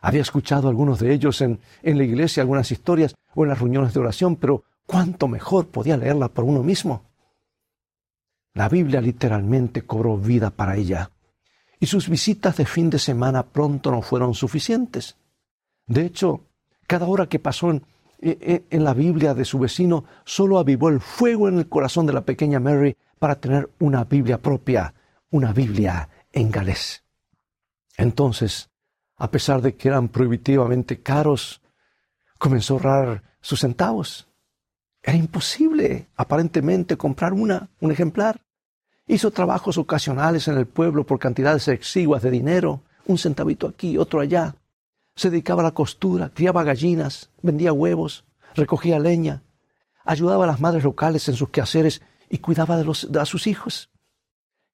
Había 0.00 0.22
escuchado 0.22 0.68
algunos 0.68 1.00
de 1.00 1.12
ellos 1.12 1.40
en, 1.40 1.60
en 1.82 1.98
la 1.98 2.04
iglesia, 2.04 2.42
algunas 2.42 2.70
historias 2.70 3.14
o 3.34 3.42
en 3.42 3.50
las 3.50 3.58
reuniones 3.58 3.92
de 3.92 4.00
oración, 4.00 4.36
pero 4.36 4.64
cuánto 4.86 5.28
mejor 5.28 5.68
podía 5.68 5.96
leerla 5.96 6.28
por 6.28 6.44
uno 6.44 6.62
mismo. 6.62 7.02
La 8.54 8.68
Biblia 8.68 9.00
literalmente 9.00 9.82
cobró 9.82 10.16
vida 10.16 10.50
para 10.50 10.76
ella, 10.76 11.10
y 11.78 11.86
sus 11.86 12.08
visitas 12.08 12.56
de 12.56 12.64
fin 12.64 12.88
de 12.88 12.98
semana 12.98 13.42
pronto 13.42 13.90
no 13.90 14.00
fueron 14.00 14.34
suficientes. 14.34 15.16
De 15.86 16.06
hecho, 16.06 16.46
cada 16.86 17.06
hora 17.06 17.26
que 17.26 17.38
pasó 17.38 17.70
en, 17.70 17.84
en 18.18 18.84
la 18.84 18.94
Biblia 18.94 19.34
de 19.34 19.44
su 19.44 19.58
vecino 19.58 20.04
solo 20.24 20.58
avivó 20.58 20.88
el 20.88 21.00
fuego 21.00 21.48
en 21.48 21.58
el 21.58 21.68
corazón 21.68 22.06
de 22.06 22.14
la 22.14 22.24
pequeña 22.24 22.60
Mary 22.60 22.96
para 23.18 23.40
tener 23.40 23.68
una 23.78 24.04
Biblia 24.04 24.40
propia, 24.40 24.94
una 25.30 25.52
Biblia 25.52 26.08
en 26.32 26.50
galés. 26.50 27.04
Entonces, 27.96 28.70
a 29.16 29.30
pesar 29.30 29.62
de 29.62 29.74
que 29.76 29.88
eran 29.88 30.08
prohibitivamente 30.08 31.02
caros, 31.02 31.62
comenzó 32.38 32.74
a 32.74 32.76
ahorrar 32.76 33.22
sus 33.40 33.60
centavos. 33.60 34.28
Era 35.02 35.16
imposible, 35.16 36.08
aparentemente, 36.16 36.96
comprar 36.96 37.32
una, 37.32 37.70
un 37.80 37.92
ejemplar. 37.92 38.42
Hizo 39.06 39.30
trabajos 39.30 39.78
ocasionales 39.78 40.48
en 40.48 40.58
el 40.58 40.66
pueblo 40.66 41.06
por 41.06 41.18
cantidades 41.18 41.68
exiguas 41.68 42.22
de 42.22 42.30
dinero, 42.30 42.82
un 43.06 43.18
centavito 43.18 43.68
aquí, 43.68 43.96
otro 43.96 44.20
allá. 44.20 44.56
Se 45.14 45.30
dedicaba 45.30 45.62
a 45.62 45.66
la 45.66 45.70
costura, 45.70 46.30
criaba 46.30 46.64
gallinas, 46.64 47.30
vendía 47.40 47.72
huevos, 47.72 48.24
recogía 48.54 48.98
leña, 48.98 49.42
ayudaba 50.04 50.44
a 50.44 50.48
las 50.48 50.60
madres 50.60 50.84
locales 50.84 51.28
en 51.28 51.36
sus 51.36 51.50
quehaceres 51.50 52.02
y 52.28 52.38
cuidaba 52.38 52.76
de, 52.76 52.84
los, 52.84 53.10
de 53.10 53.24
sus 53.26 53.46
hijos. 53.46 53.90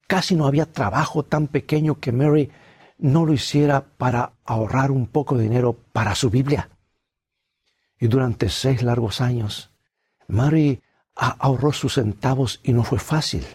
Casi 0.07 0.35
no 0.35 0.45
había 0.45 0.65
trabajo 0.65 1.23
tan 1.23 1.47
pequeño 1.47 1.99
que 1.99 2.11
Mary 2.11 2.51
no 2.97 3.25
lo 3.25 3.33
hiciera 3.33 3.85
para 3.97 4.33
ahorrar 4.45 4.91
un 4.91 5.07
poco 5.07 5.37
de 5.37 5.43
dinero 5.43 5.73
para 5.91 6.15
su 6.15 6.29
Biblia. 6.29 6.69
Y 7.99 8.07
durante 8.07 8.49
seis 8.49 8.83
largos 8.83 9.21
años, 9.21 9.71
Mary 10.27 10.81
ahorró 11.15 11.71
sus 11.71 11.95
centavos 11.95 12.59
y 12.63 12.73
no 12.73 12.83
fue 12.83 12.99
fácil. 12.99 13.45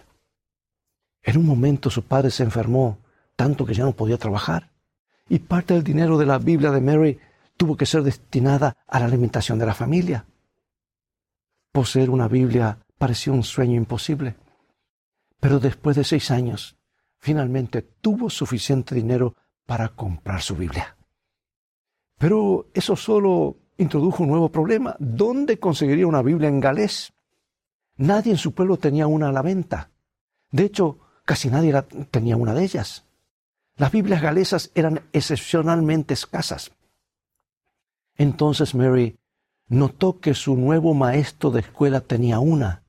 En 1.23 1.37
un 1.37 1.45
momento 1.45 1.89
su 1.89 2.03
padre 2.03 2.31
se 2.31 2.43
enfermó 2.43 2.99
tanto 3.35 3.65
que 3.65 3.73
ya 3.73 3.83
no 3.83 3.93
podía 3.93 4.17
trabajar. 4.17 4.71
Y 5.27 5.39
parte 5.39 5.73
del 5.73 5.83
dinero 5.83 6.17
de 6.17 6.25
la 6.25 6.39
Biblia 6.39 6.71
de 6.71 6.81
Mary 6.81 7.19
tuvo 7.57 7.77
que 7.77 7.85
ser 7.85 8.03
destinada 8.03 8.75
a 8.87 8.99
la 8.99 9.05
alimentación 9.05 9.59
de 9.59 9.65
la 9.65 9.73
familia. 9.73 10.25
Poseer 11.71 12.09
una 12.09 12.27
Biblia 12.27 12.79
pareció 12.97 13.33
un 13.33 13.43
sueño 13.43 13.75
imposible. 13.75 14.35
Pero 15.39 15.59
después 15.59 15.95
de 15.95 16.03
seis 16.03 16.31
años, 16.31 16.77
finalmente 17.17 17.81
tuvo 17.81 18.29
suficiente 18.29 18.95
dinero 18.95 19.35
para 19.65 19.89
comprar 19.89 20.41
su 20.41 20.55
Biblia. 20.55 20.97
Pero 22.17 22.67
eso 22.73 22.95
solo 22.95 23.57
introdujo 23.77 24.23
un 24.23 24.29
nuevo 24.29 24.49
problema. 24.49 24.95
¿Dónde 24.99 25.59
conseguiría 25.59 26.07
una 26.07 26.21
Biblia 26.21 26.49
en 26.49 26.59
galés? 26.59 27.13
Nadie 27.95 28.31
en 28.31 28.37
su 28.37 28.53
pueblo 28.53 28.77
tenía 28.77 29.07
una 29.07 29.29
a 29.29 29.31
la 29.31 29.41
venta. 29.41 29.91
De 30.51 30.65
hecho, 30.65 30.99
casi 31.25 31.49
nadie 31.49 31.73
tenía 32.11 32.35
una 32.35 32.53
de 32.53 32.63
ellas. 32.63 33.05
Las 33.77 33.91
Biblias 33.91 34.21
galesas 34.21 34.71
eran 34.75 35.01
excepcionalmente 35.13 36.13
escasas. 36.13 36.71
Entonces 38.17 38.75
Mary 38.75 39.17
notó 39.67 40.19
que 40.19 40.33
su 40.33 40.57
nuevo 40.57 40.93
maestro 40.93 41.51
de 41.51 41.61
escuela 41.61 42.01
tenía 42.01 42.39
una 42.39 42.83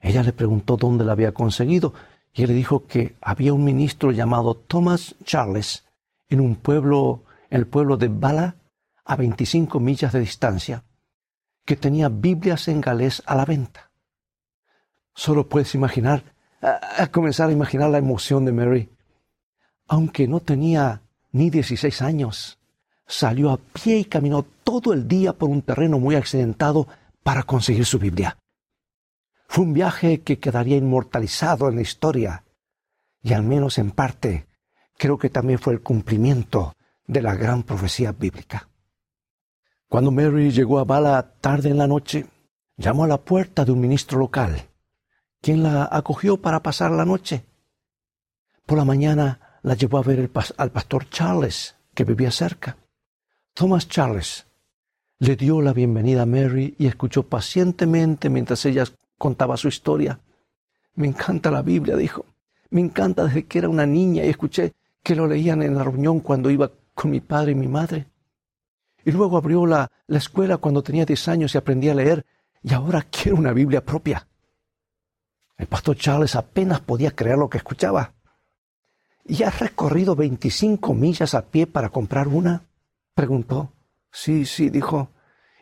ella 0.00 0.22
le 0.22 0.32
preguntó 0.32 0.76
dónde 0.76 1.04
la 1.04 1.12
había 1.12 1.32
conseguido 1.32 1.92
y 2.32 2.46
le 2.46 2.54
dijo 2.54 2.86
que 2.86 3.16
había 3.20 3.52
un 3.52 3.64
ministro 3.64 4.12
llamado 4.12 4.54
Thomas 4.54 5.16
Charles 5.24 5.84
en 6.28 6.40
un 6.40 6.56
pueblo, 6.56 7.24
el 7.50 7.66
pueblo 7.66 7.96
de 7.96 8.08
Bala, 8.08 8.56
a 9.04 9.16
25 9.16 9.80
millas 9.80 10.12
de 10.12 10.20
distancia, 10.20 10.84
que 11.64 11.76
tenía 11.76 12.08
Biblias 12.08 12.68
en 12.68 12.80
galés 12.80 13.22
a 13.26 13.34
la 13.34 13.44
venta. 13.44 13.90
Solo 15.14 15.48
puedes 15.48 15.74
imaginar, 15.74 16.22
comenzar 17.10 17.48
a 17.48 17.52
imaginar 17.52 17.90
la 17.90 17.98
emoción 17.98 18.44
de 18.44 18.52
Mary. 18.52 18.88
Aunque 19.88 20.28
no 20.28 20.40
tenía 20.40 21.02
ni 21.32 21.50
16 21.50 22.02
años, 22.02 22.58
salió 23.06 23.50
a 23.50 23.56
pie 23.56 23.98
y 23.98 24.04
caminó 24.04 24.44
todo 24.62 24.92
el 24.92 25.08
día 25.08 25.32
por 25.32 25.48
un 25.48 25.62
terreno 25.62 25.98
muy 25.98 26.14
accidentado 26.14 26.86
para 27.22 27.42
conseguir 27.42 27.84
su 27.84 27.98
Biblia. 27.98 28.37
Fue 29.48 29.64
un 29.64 29.72
viaje 29.72 30.20
que 30.20 30.38
quedaría 30.38 30.76
inmortalizado 30.76 31.68
en 31.68 31.76
la 31.76 31.82
historia 31.82 32.44
y 33.22 33.32
al 33.32 33.42
menos 33.42 33.78
en 33.78 33.90
parte 33.90 34.46
creo 34.96 35.16
que 35.18 35.30
también 35.30 35.58
fue 35.58 35.72
el 35.72 35.80
cumplimiento 35.80 36.74
de 37.06 37.22
la 37.22 37.34
gran 37.34 37.62
profecía 37.62 38.12
bíblica. 38.12 38.68
Cuando 39.88 40.10
Mary 40.10 40.50
llegó 40.50 40.78
a 40.78 40.84
Bala 40.84 41.34
tarde 41.40 41.70
en 41.70 41.78
la 41.78 41.86
noche, 41.86 42.26
llamó 42.76 43.04
a 43.04 43.08
la 43.08 43.16
puerta 43.16 43.64
de 43.64 43.72
un 43.72 43.80
ministro 43.80 44.18
local, 44.18 44.68
quien 45.40 45.62
la 45.62 45.88
acogió 45.90 46.36
para 46.36 46.62
pasar 46.62 46.90
la 46.90 47.06
noche. 47.06 47.46
Por 48.66 48.76
la 48.76 48.84
mañana 48.84 49.60
la 49.62 49.74
llevó 49.74 49.96
a 49.96 50.02
ver 50.02 50.30
al 50.58 50.70
pastor 50.70 51.08
Charles, 51.08 51.74
que 51.94 52.04
vivía 52.04 52.30
cerca. 52.30 52.76
Thomas 53.54 53.88
Charles 53.88 54.46
le 55.18 55.36
dio 55.36 55.62
la 55.62 55.72
bienvenida 55.72 56.22
a 56.22 56.26
Mary 56.26 56.76
y 56.78 56.86
escuchó 56.86 57.22
pacientemente 57.22 58.28
mientras 58.28 58.64
ella 58.66 58.84
contaba 59.18 59.56
su 59.56 59.68
historia. 59.68 60.20
Me 60.94 61.06
encanta 61.06 61.50
la 61.50 61.62
Biblia, 61.62 61.96
dijo. 61.96 62.24
Me 62.70 62.80
encanta 62.80 63.24
desde 63.24 63.46
que 63.46 63.58
era 63.58 63.68
una 63.68 63.86
niña 63.86 64.24
y 64.24 64.28
escuché 64.28 64.74
que 65.02 65.14
lo 65.14 65.26
leían 65.26 65.62
en 65.62 65.74
la 65.74 65.84
reunión 65.84 66.20
cuando 66.20 66.50
iba 66.50 66.70
con 66.94 67.10
mi 67.10 67.20
padre 67.20 67.52
y 67.52 67.54
mi 67.54 67.68
madre. 67.68 68.06
Y 69.04 69.12
luego 69.12 69.36
abrió 69.36 69.66
la, 69.66 69.90
la 70.06 70.18
escuela 70.18 70.58
cuando 70.58 70.82
tenía 70.82 71.04
10 71.04 71.28
años 71.28 71.54
y 71.54 71.58
aprendí 71.58 71.88
a 71.88 71.94
leer 71.94 72.24
y 72.62 72.74
ahora 72.74 73.06
quiero 73.10 73.38
una 73.38 73.52
Biblia 73.52 73.84
propia. 73.84 74.26
El 75.56 75.66
pastor 75.66 75.96
Charles 75.96 76.36
apenas 76.36 76.80
podía 76.80 77.10
creer 77.10 77.38
lo 77.38 77.48
que 77.48 77.58
escuchaba. 77.58 78.14
¿Y 79.24 79.42
has 79.42 79.58
recorrido 79.58 80.16
25 80.16 80.94
millas 80.94 81.34
a 81.34 81.42
pie 81.42 81.66
para 81.66 81.90
comprar 81.90 82.28
una? 82.28 82.62
preguntó. 83.14 83.72
Sí, 84.10 84.46
sí, 84.46 84.70
dijo. 84.70 85.10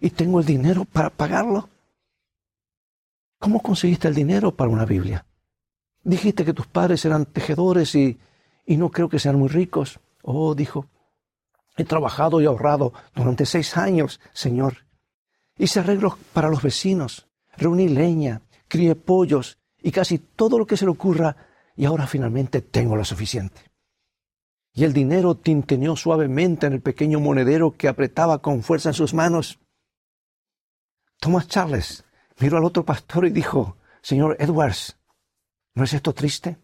¿Y 0.00 0.10
tengo 0.10 0.40
el 0.40 0.46
dinero 0.46 0.84
para 0.84 1.10
pagarlo? 1.10 1.68
¿Cómo 3.38 3.61
conseguiste 3.61 4.09
el 4.09 4.14
dinero 4.14 4.55
para 4.57 4.71
una 4.71 4.85
Biblia? 4.85 5.26
Dijiste 6.02 6.45
que 6.45 6.55
tus 6.55 6.66
padres 6.66 7.05
eran 7.05 7.26
tejedores 7.26 7.95
y, 7.95 8.19
y 8.64 8.76
no 8.76 8.90
creo 8.90 9.09
que 9.09 9.19
sean 9.19 9.38
muy 9.38 9.49
ricos. 9.49 10.00
Oh, 10.23 10.55
dijo, 10.55 10.87
he 11.76 11.85
trabajado 11.85 12.40
y 12.40 12.47
ahorrado 12.47 12.93
durante 13.14 13.45
seis 13.45 13.76
años, 13.76 14.21
Señor. 14.33 14.87
Hice 15.59 15.81
arreglos 15.81 16.16
para 16.33 16.49
los 16.49 16.62
vecinos, 16.62 17.26
reuní 17.57 17.88
leña, 17.88 18.43
crié 18.69 18.95
pollos 18.95 19.59
y 19.83 19.90
casi 19.90 20.19
todo 20.19 20.59
lo 20.59 20.66
que 20.66 20.76
se 20.76 20.85
le 20.85 20.90
ocurra 20.90 21.37
y 21.76 21.85
ahora 21.85 22.07
finalmente 22.07 22.62
tengo 22.62 22.97
lo 22.97 23.05
suficiente. 23.05 23.61
Y 24.73 24.85
el 24.85 24.93
dinero 24.93 25.37
tinteneó 25.37 25.97
suavemente 25.97 26.66
en 26.66 26.75
el 26.75 26.83
pequeño 26.83 27.21
monedero 27.21 27.73
que 27.73 27.88
apretaba 27.88 28.40
con 28.43 28.62
fuerza 28.62 28.90
en 28.90 28.95
sus 28.95 29.14
manos. 29.14 29.59
Thomas 31.19 31.49
Charles 31.49 32.05
miró 32.38 32.59
al 32.59 32.64
otro 32.64 32.85
pastor 32.85 33.26
y 33.26 33.31
dijo, 33.31 33.76
Señor 34.02 34.37
Edwards, 34.38 34.99
¿no 35.75 35.85
es 35.85 35.93
esto 35.93 36.12
triste? 36.12 36.59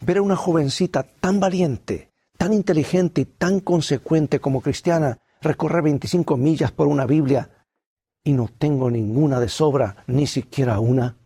Ver 0.00 0.18
a 0.18 0.22
una 0.22 0.36
jovencita 0.36 1.02
tan 1.02 1.40
valiente, 1.40 2.12
tan 2.36 2.52
inteligente 2.52 3.22
y 3.22 3.24
tan 3.24 3.60
consecuente 3.60 4.40
como 4.40 4.60
cristiana 4.60 5.18
recorrer 5.40 5.82
25 5.82 6.36
millas 6.36 6.72
por 6.72 6.88
una 6.88 7.06
Biblia 7.06 7.50
y 8.24 8.32
no 8.32 8.48
tengo 8.48 8.90
ninguna 8.90 9.38
de 9.38 9.48
sobra, 9.48 10.04
ni 10.06 10.26
siquiera 10.26 10.80
una. 10.80 11.16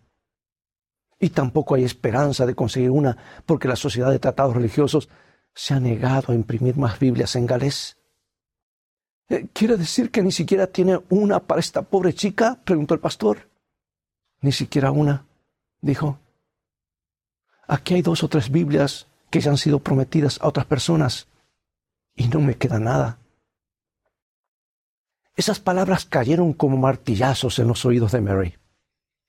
Y 1.20 1.30
tampoco 1.30 1.74
hay 1.74 1.84
esperanza 1.84 2.44
de 2.44 2.54
conseguir 2.54 2.90
una 2.90 3.16
porque 3.46 3.68
la 3.68 3.76
sociedad 3.76 4.10
de 4.10 4.18
tratados 4.18 4.54
religiosos 4.54 5.08
se 5.54 5.74
ha 5.74 5.80
negado 5.80 6.32
a 6.32 6.34
imprimir 6.34 6.76
más 6.76 6.98
Biblias 6.98 7.34
en 7.36 7.46
galés. 7.46 7.96
Eh, 9.28 9.48
¿Quiere 9.52 9.76
decir 9.76 10.10
que 10.10 10.22
ni 10.22 10.32
siquiera 10.32 10.66
tiene 10.66 11.00
una 11.08 11.40
para 11.40 11.60
esta 11.60 11.82
pobre 11.82 12.14
chica? 12.14 12.60
preguntó 12.64 12.94
el 12.94 13.00
pastor. 13.00 13.48
Ni 14.40 14.52
siquiera 14.52 14.90
una, 14.90 15.26
dijo. 15.80 16.18
Aquí 17.66 17.94
hay 17.94 18.02
dos 18.02 18.22
o 18.22 18.28
tres 18.28 18.50
Biblias 18.50 19.06
que 19.30 19.40
ya 19.40 19.50
han 19.50 19.58
sido 19.58 19.80
prometidas 19.80 20.40
a 20.40 20.48
otras 20.48 20.66
personas 20.66 21.28
y 22.14 22.28
no 22.28 22.40
me 22.40 22.56
queda 22.56 22.78
nada. 22.78 23.18
Esas 25.36 25.60
palabras 25.60 26.04
cayeron 26.04 26.52
como 26.52 26.76
martillazos 26.76 27.58
en 27.58 27.68
los 27.68 27.84
oídos 27.84 28.12
de 28.12 28.20
Mary. 28.20 28.56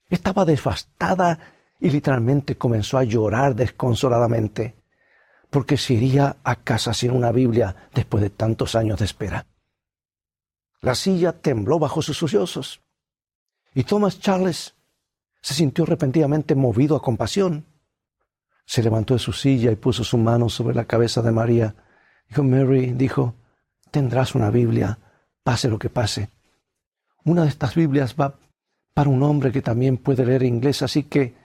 Estaba 0.10 0.44
devastada 0.44 1.40
y 1.80 1.92
literalmente 1.92 2.58
comenzó 2.58 2.98
a 2.98 3.04
llorar 3.04 3.56
desconsoladamente, 3.56 4.76
porque 5.52 5.78
se 5.78 5.94
iría 5.94 6.38
a 6.44 6.56
casa 6.56 6.94
sin 6.94 7.12
una 7.12 7.32
Biblia 7.32 7.90
después 7.94 8.24
de 8.24 8.32
tantos 8.32 8.76
años 8.76 8.98
de 9.00 9.06
espera. 9.06 9.46
La 10.82 10.96
silla 10.96 11.34
tembló 11.34 11.78
bajo 11.78 12.02
sus 12.02 12.18
sollozos, 12.18 12.82
y 13.76 13.84
Thomas 13.84 14.20
Charles 14.20 14.76
se 15.42 15.54
sintió 15.54 15.86
repentinamente 15.86 16.56
movido 16.56 16.96
a 16.96 17.02
compasión. 17.02 17.66
Se 18.66 18.84
levantó 18.84 19.14
de 19.14 19.20
su 19.20 19.34
silla 19.34 19.72
y 19.72 19.76
puso 19.76 20.04
su 20.04 20.18
mano 20.18 20.50
sobre 20.50 20.76
la 20.76 20.86
cabeza 20.86 21.22
de 21.22 21.32
María. 21.32 21.76
Dijo, 22.28 22.44
Mary, 22.44 22.94
dijo, 22.94 23.36
tendrás 23.92 24.36
una 24.36 24.50
Biblia, 24.50 25.00
pase 25.44 25.70
lo 25.70 25.80
que 25.80 25.90
pase. 25.90 26.30
Una 27.24 27.44
de 27.44 27.50
estas 27.50 27.76
Biblias 27.76 28.16
va 28.20 28.40
para 28.94 29.10
un 29.10 29.24
hombre 29.24 29.52
que 29.52 29.62
también 29.62 29.98
puede 29.98 30.26
leer 30.26 30.44
inglés, 30.44 30.82
así 30.82 31.04
que 31.04 31.36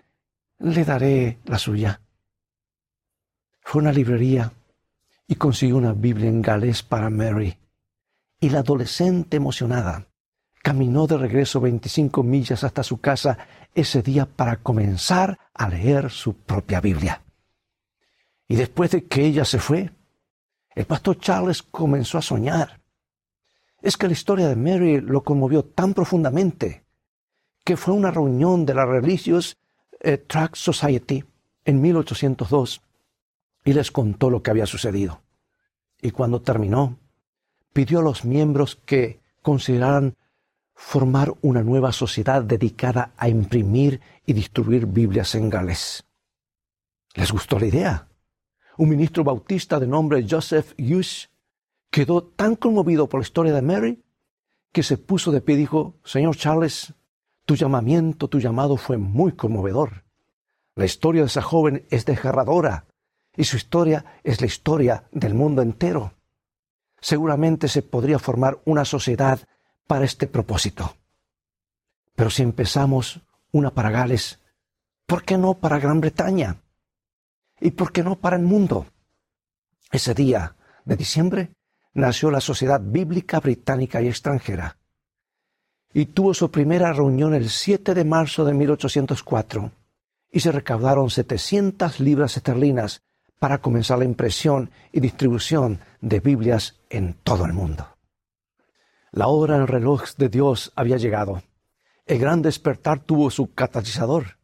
le 0.59 0.85
daré 0.85 1.39
la 1.45 1.59
suya. 1.59 2.01
Fue 3.61 3.81
a 3.81 3.83
una 3.85 3.93
librería 3.93 4.53
y 5.27 5.37
consiguió 5.37 5.77
una 5.77 5.93
Biblia 5.93 6.29
en 6.29 6.43
galés 6.43 6.83
para 6.83 7.09
Mary. 7.11 7.57
Y 8.41 8.51
la 8.51 8.59
adolescente 8.59 9.39
emocionada 9.39 10.09
caminó 10.65 11.07
de 11.07 11.19
regreso 11.19 11.61
25 11.61 12.23
millas 12.23 12.65
hasta 12.65 12.83
su 12.83 12.99
casa 12.99 13.37
ese 13.75 14.01
día 14.01 14.25
para 14.25 14.57
comenzar 14.57 15.39
a 15.53 15.69
leer 15.69 16.11
su 16.11 16.33
propia 16.33 16.81
Biblia. 16.81 17.23
Y 18.49 18.57
después 18.57 18.91
de 18.93 19.05
que 19.05 19.27
ella 19.27 19.45
se 19.45 19.59
fue, 19.59 19.91
el 20.75 20.87
pastor 20.87 21.19
Charles 21.19 21.63
comenzó 21.63 22.17
a 22.17 22.23
soñar. 22.23 22.81
Es 23.83 23.99
que 23.99 24.07
la 24.07 24.15
historia 24.15 24.49
de 24.49 24.57
Mary 24.57 25.03
lo 25.03 25.23
conmovió 25.23 25.67
tan 25.67 25.93
profundamente 25.93 26.87
que 27.63 27.77
fue 27.77 27.93
una 27.93 28.11
reunión 28.11 28.65
de 28.65 28.73
la 28.73 28.87
Religious 28.87 29.59
eh, 30.01 30.17
Tract 30.17 30.57
Society 30.57 31.23
en 31.67 31.83
1802 31.83 32.81
y 33.67 33.75
les 33.75 33.91
contó 33.91 34.31
lo 34.31 34.43
que 34.43 34.51
había 34.51 34.65
sucedido. 34.65 35.21
Y 36.01 36.13
cuando 36.13 36.41
terminó, 36.41 36.97
pidió 37.75 37.99
a 37.99 38.03
los 38.03 38.25
miembros 38.25 38.77
que 38.87 39.21
consideraran 39.43 40.17
formar 40.75 41.33
una 41.41 41.63
nueva 41.63 41.93
sociedad 41.93 42.43
dedicada 42.43 43.13
a 43.17 43.29
imprimir 43.29 44.01
y 44.27 44.33
distribuir 44.33 44.87
Biblias 44.87 45.35
en 45.35 45.49
galés. 45.49 46.05
¿Les 47.15 47.31
gustó 47.31 47.59
la 47.59 47.67
idea? 47.67 48.09
Un 48.77 48.89
ministro 48.89 49.23
bautista 49.23 49.79
de 49.79 49.87
nombre 49.87 50.27
Joseph 50.29 50.75
Hughes 50.79 51.31
quedó 51.91 52.25
tan 52.25 52.57
conmovido 52.57 53.09
por 53.09 53.21
la 53.21 53.25
historia 53.25 53.55
de 53.55 53.63
Mary 53.63 54.03
que 54.73 54.83
se 54.83 54.99
puso 54.99 55.31
de 55.31 55.41
pie 55.41 55.55
y 55.55 55.59
dijo, 55.59 55.95
Señor 56.05 56.37
Charles, 56.37 56.93
tu 57.45 57.55
llamamiento, 57.55 58.29
tu 58.29 58.41
llamado 58.41 58.77
fue 58.77 58.99
muy 58.99 59.33
conmovedor. 59.33 60.05
La 60.75 60.85
historia 60.85 61.23
de 61.23 61.29
esa 61.29 61.43
joven 61.43 61.87
es 61.91 62.05
desgarradora 62.05 62.87
y 63.37 63.45
su 63.45 63.57
historia 63.57 64.05
es 64.25 64.41
la 64.41 64.49
historia 64.49 65.05
del 65.13 65.35
mundo 65.35 65.63
entero. 65.63 66.15
Seguramente 67.01 67.69
se 67.69 67.83
podría 67.83 68.19
formar 68.19 68.61
una 68.65 68.85
sociedad 68.85 69.47
para 69.87 70.05
este 70.05 70.27
propósito. 70.27 70.97
Pero 72.15 72.31
si 72.31 72.43
empezamos 72.43 73.21
una 73.53 73.71
para 73.71 73.91
Gales, 73.91 74.41
¿por 75.07 75.25
qué 75.25 75.39
no 75.39 75.55
para 75.55 75.79
Gran 75.79 76.01
Bretaña? 76.01 76.57
¿Y 77.61 77.73
por 77.73 77.93
qué 77.93 78.03
no 78.03 78.17
para 78.17 78.37
el 78.37 78.43
mundo? 78.43 78.87
Ese 79.91 80.15
día 80.15 80.57
de 80.85 80.97
diciembre 80.97 81.51
nació 81.93 82.31
la 82.31 82.41
Sociedad 82.41 82.81
Bíblica 82.83 83.41
Británica 83.41 84.03
y 84.03 84.09
Extranjera 84.09 84.77
y 85.95 86.07
tuvo 86.07 86.35
su 86.35 86.51
primera 86.51 86.93
reunión 86.93 87.35
el 87.35 87.49
7 87.49 87.95
de 87.95 88.05
marzo 88.05 88.45
de 88.45 88.53
1804 88.53 89.71
y 90.33 90.41
se 90.41 90.51
recaudaron 90.51 91.09
700 91.09 92.01
libras 92.01 92.37
esterlinas 92.37 93.01
para 93.39 93.59
comenzar 93.59 93.99
la 93.99 94.05
impresión 94.05 94.71
y 94.91 94.99
distribución 94.99 95.79
de 96.01 96.19
Biblias 96.19 96.81
en 96.91 97.15
todo 97.23 97.47
el 97.47 97.53
mundo. 97.53 97.94
La 99.15 99.29
hora 99.29 99.55
en 99.55 99.63
el 99.63 99.69
reloj 99.69 100.17
de 100.17 100.29
Dios 100.29 100.73
había 100.75 100.97
llegado. 100.97 101.41
El 102.05 102.19
gran 102.19 102.43
despertar 102.43 102.99
tuvo 102.99 103.31
su 103.31 103.55
catalizador 103.55 104.39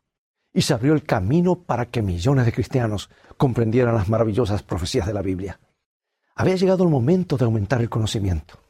y 0.54 0.62
se 0.62 0.72
abrió 0.72 0.92
el 0.92 1.02
camino 1.02 1.64
para 1.64 1.86
que 1.86 2.02
millones 2.02 2.46
de 2.46 2.52
cristianos 2.52 3.10
comprendieran 3.36 3.96
las 3.96 4.08
maravillosas 4.08 4.62
profecías 4.62 5.08
de 5.08 5.12
la 5.12 5.22
Biblia. 5.22 5.58
Había 6.36 6.54
llegado 6.54 6.84
el 6.84 6.90
momento 6.90 7.36
de 7.36 7.46
aumentar 7.46 7.80
el 7.80 7.90
conocimiento. 7.90 8.60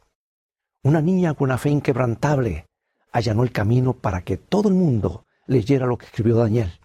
Una 0.82 1.02
niña 1.02 1.34
con 1.34 1.50
una 1.50 1.58
fe 1.58 1.68
inquebrantable 1.68 2.64
allanó 3.12 3.42
el 3.42 3.52
camino 3.52 3.92
para 3.92 4.22
que 4.22 4.38
todo 4.38 4.70
el 4.70 4.74
mundo 4.76 5.26
leyera 5.46 5.84
lo 5.84 5.98
que 5.98 6.06
escribió 6.06 6.36
Daniel. 6.36 6.80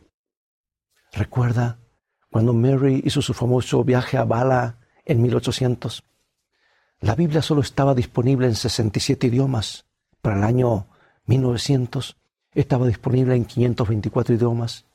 Recuerda 1.13 1.79
cuando 2.29 2.51
Mary 2.51 3.01
hizo 3.05 3.21
su 3.21 3.33
famoso 3.33 3.81
viaje 3.85 4.17
a 4.17 4.25
Bala 4.25 4.79
en 5.05 5.21
1800. 5.21 6.03
La 7.05 7.13
Biblia 7.13 7.43
solo 7.43 7.61
estaba 7.61 7.93
disponible 7.93 8.47
en 8.47 8.55
67 8.55 9.27
idiomas. 9.27 9.85
Para 10.23 10.37
el 10.37 10.43
año 10.43 10.87
1900 11.27 12.17
estaba 12.55 12.87
disponible 12.87 13.35
en 13.35 13.45
524 13.45 14.33
idiomas. 14.33 14.85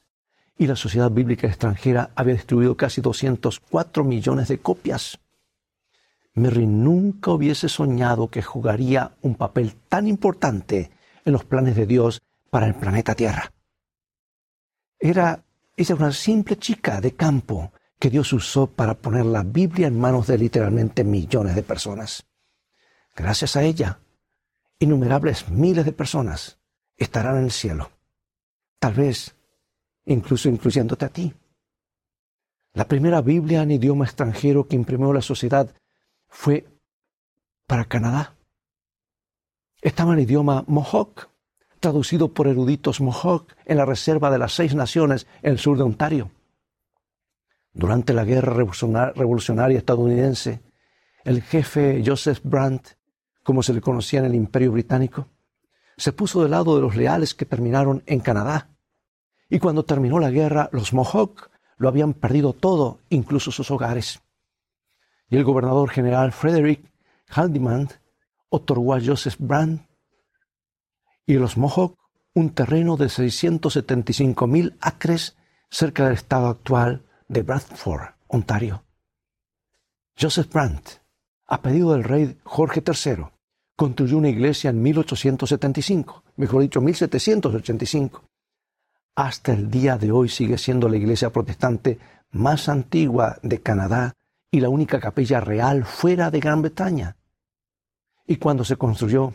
Y 0.59 0.67
la 0.67 0.75
Sociedad 0.75 1.13
Bíblica 1.13 1.47
Extranjera 1.47 2.11
había 2.17 2.35
distribuido 2.35 2.77
casi 2.77 3.01
204 3.01 4.03
millones 4.03 4.49
de 4.49 4.59
copias. 4.59 5.21
Mary 6.35 6.67
nunca 6.67 7.31
hubiese 7.31 7.69
soñado 7.69 8.29
que 8.29 8.43
jugaría 8.43 9.13
un 9.23 9.37
papel 9.37 9.77
tan 9.89 10.09
importante 10.09 10.91
en 11.25 11.33
los 11.33 11.45
planes 11.45 11.77
de 11.77 11.87
Dios 11.87 12.23
para 12.51 12.67
el 12.67 12.75
planeta 12.75 13.15
Tierra. 13.15 13.53
Era 14.99 15.45
esa 15.77 15.95
una 15.95 16.11
simple 16.11 16.57
chica 16.57 17.01
de 17.01 17.15
campo 17.15 17.71
que 18.01 18.11
Dios 18.11 18.33
usó 18.33 18.67
para 18.67 18.95
poner 18.95 19.27
la 19.27 19.43
Biblia 19.43 19.87
en 19.87 20.01
manos 20.01 20.27
de 20.27 20.39
literalmente 20.39 21.05
millones 21.05 21.55
de 21.55 21.63
personas. 21.63 22.25
Gracias 23.15 23.57
a 23.57 23.63
ella, 23.63 24.01
innumerables 24.79 25.51
miles 25.51 25.85
de 25.85 25.93
personas 25.93 26.59
estarán 26.97 27.37
en 27.37 27.45
el 27.45 27.51
cielo. 27.51 27.91
Tal 28.79 28.95
vez 28.95 29.37
incluso 30.07 30.49
incluyéndote 30.49 31.05
a 31.05 31.11
ti. 31.11 31.35
La 32.73 32.89
primera 32.89 33.21
Biblia 33.21 33.63
en 33.63 33.73
idioma 33.73 34.07
extranjero 34.07 34.67
que 34.67 34.77
imprimió 34.77 35.13
la 35.13 35.23
sociedad 35.23 35.75
fue 36.27 36.67
para 37.67 37.85
Canadá. 37.85 38.35
Estaba 39.83 40.15
en 40.15 40.21
idioma 40.21 40.65
Mohawk, 40.67 41.29
traducido 41.81 42.33
por 42.33 42.49
eruditos 42.49 43.03
Mohawk 43.03 43.55
en 43.67 43.77
la 43.77 43.85
Reserva 43.85 44.31
de 44.31 44.39
las 44.39 44.55
Seis 44.55 44.75
Naciones 44.75 45.27
en 45.43 45.53
el 45.53 45.59
sur 45.59 45.77
de 45.77 45.85
Ontario. 45.85 46.31
Durante 47.73 48.13
la 48.13 48.25
Guerra 48.25 48.53
Revolucionaria 48.55 49.79
estadounidense, 49.79 50.61
el 51.25 51.43
jefe 51.43 52.03
Joseph 52.05 52.41
Brandt, 52.43 52.97
como 53.45 53.63
se 53.63 53.73
le 53.73 53.81
conocía 53.81 54.21
en 54.21 54.27
el 54.27 54.35
Imperio 54.35 54.73
Británico, 54.73 55.29
se 55.97 56.13
puso 56.13 56.43
del 56.43 56.53
lado 56.53 56.75
de 56.75 56.83
los 56.83 56.97
leales 56.97 57.35
que 57.35 57.45
terminaron 57.45 58.03
en 58.07 58.21
Canadá. 58.21 58.71
Y 59.49 59.59
cuando 59.59 59.85
terminó 59.85 60.19
la 60.19 60.31
guerra, 60.31 60.69
los 60.73 60.93
Mohawk 60.93 61.51
lo 61.77 61.89
habían 61.89 62.15
perdido 62.15 62.53
todo, 62.53 63.01
incluso 63.09 63.51
sus 63.51 63.71
hogares. 63.71 64.21
Y 65.29 65.37
el 65.37 65.45
gobernador 65.45 65.91
general 65.91 66.33
Frederick 66.33 66.91
Haldimand 67.29 68.01
otorgó 68.49 68.95
a 68.95 69.01
Joseph 69.01 69.37
Brandt 69.39 69.83
y 71.27 71.35
los 71.35 71.57
Mohawk 71.57 71.97
un 72.35 72.51
terreno 72.51 72.97
de 72.97 73.09
675 73.09 74.47
mil 74.47 74.77
acres 74.81 75.37
cerca 75.71 76.05
del 76.05 76.15
estado 76.15 76.49
actual 76.49 77.05
de 77.31 77.43
Bradford, 77.43 78.15
Ontario. 78.27 78.83
Joseph 80.21 80.53
Brandt, 80.53 81.01
a 81.47 81.63
pedido 81.63 81.93
del 81.93 82.03
rey 82.03 82.37
Jorge 82.43 82.83
III, 82.85 83.25
construyó 83.77 84.19
una 84.19 84.29
iglesia 84.29 84.71
en 84.71 84.83
1875, 84.83 86.25
mejor 86.37 86.63
dicho, 86.63 86.81
1785. 86.81 88.25
Hasta 89.15 89.53
el 89.53 89.71
día 89.71 89.97
de 89.97 90.11
hoy 90.11 90.29
sigue 90.29 90.59
siendo 90.59 90.89
la 90.89 90.97
iglesia 90.97 91.31
protestante 91.31 92.01
más 92.33 92.69
antigua 92.69 93.39
de 93.43 93.63
Canadá 93.63 94.13
y 94.51 94.59
la 94.59 94.69
única 94.69 94.99
capilla 94.99 95.39
real 95.41 95.85
fuera 95.85 96.33
de 96.33 96.41
Gran 96.41 96.63
Bretaña. 96.63 97.17
Y 98.27 98.37
cuando 98.37 98.65
se 98.65 98.77
construyó, 98.77 99.35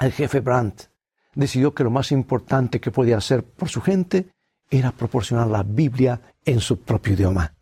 el 0.00 0.10
jefe 0.10 0.40
Brandt 0.40 0.88
decidió 1.36 1.72
que 1.72 1.84
lo 1.84 1.90
más 1.90 2.10
importante 2.10 2.80
que 2.80 2.90
podía 2.90 3.18
hacer 3.18 3.44
por 3.44 3.68
su 3.68 3.80
gente 3.80 4.32
era 4.70 4.92
proporcionar 4.92 5.48
la 5.48 5.62
Biblia 5.62 6.20
en 6.44 6.60
su 6.60 6.80
propio 6.80 7.14
idioma. 7.14 7.54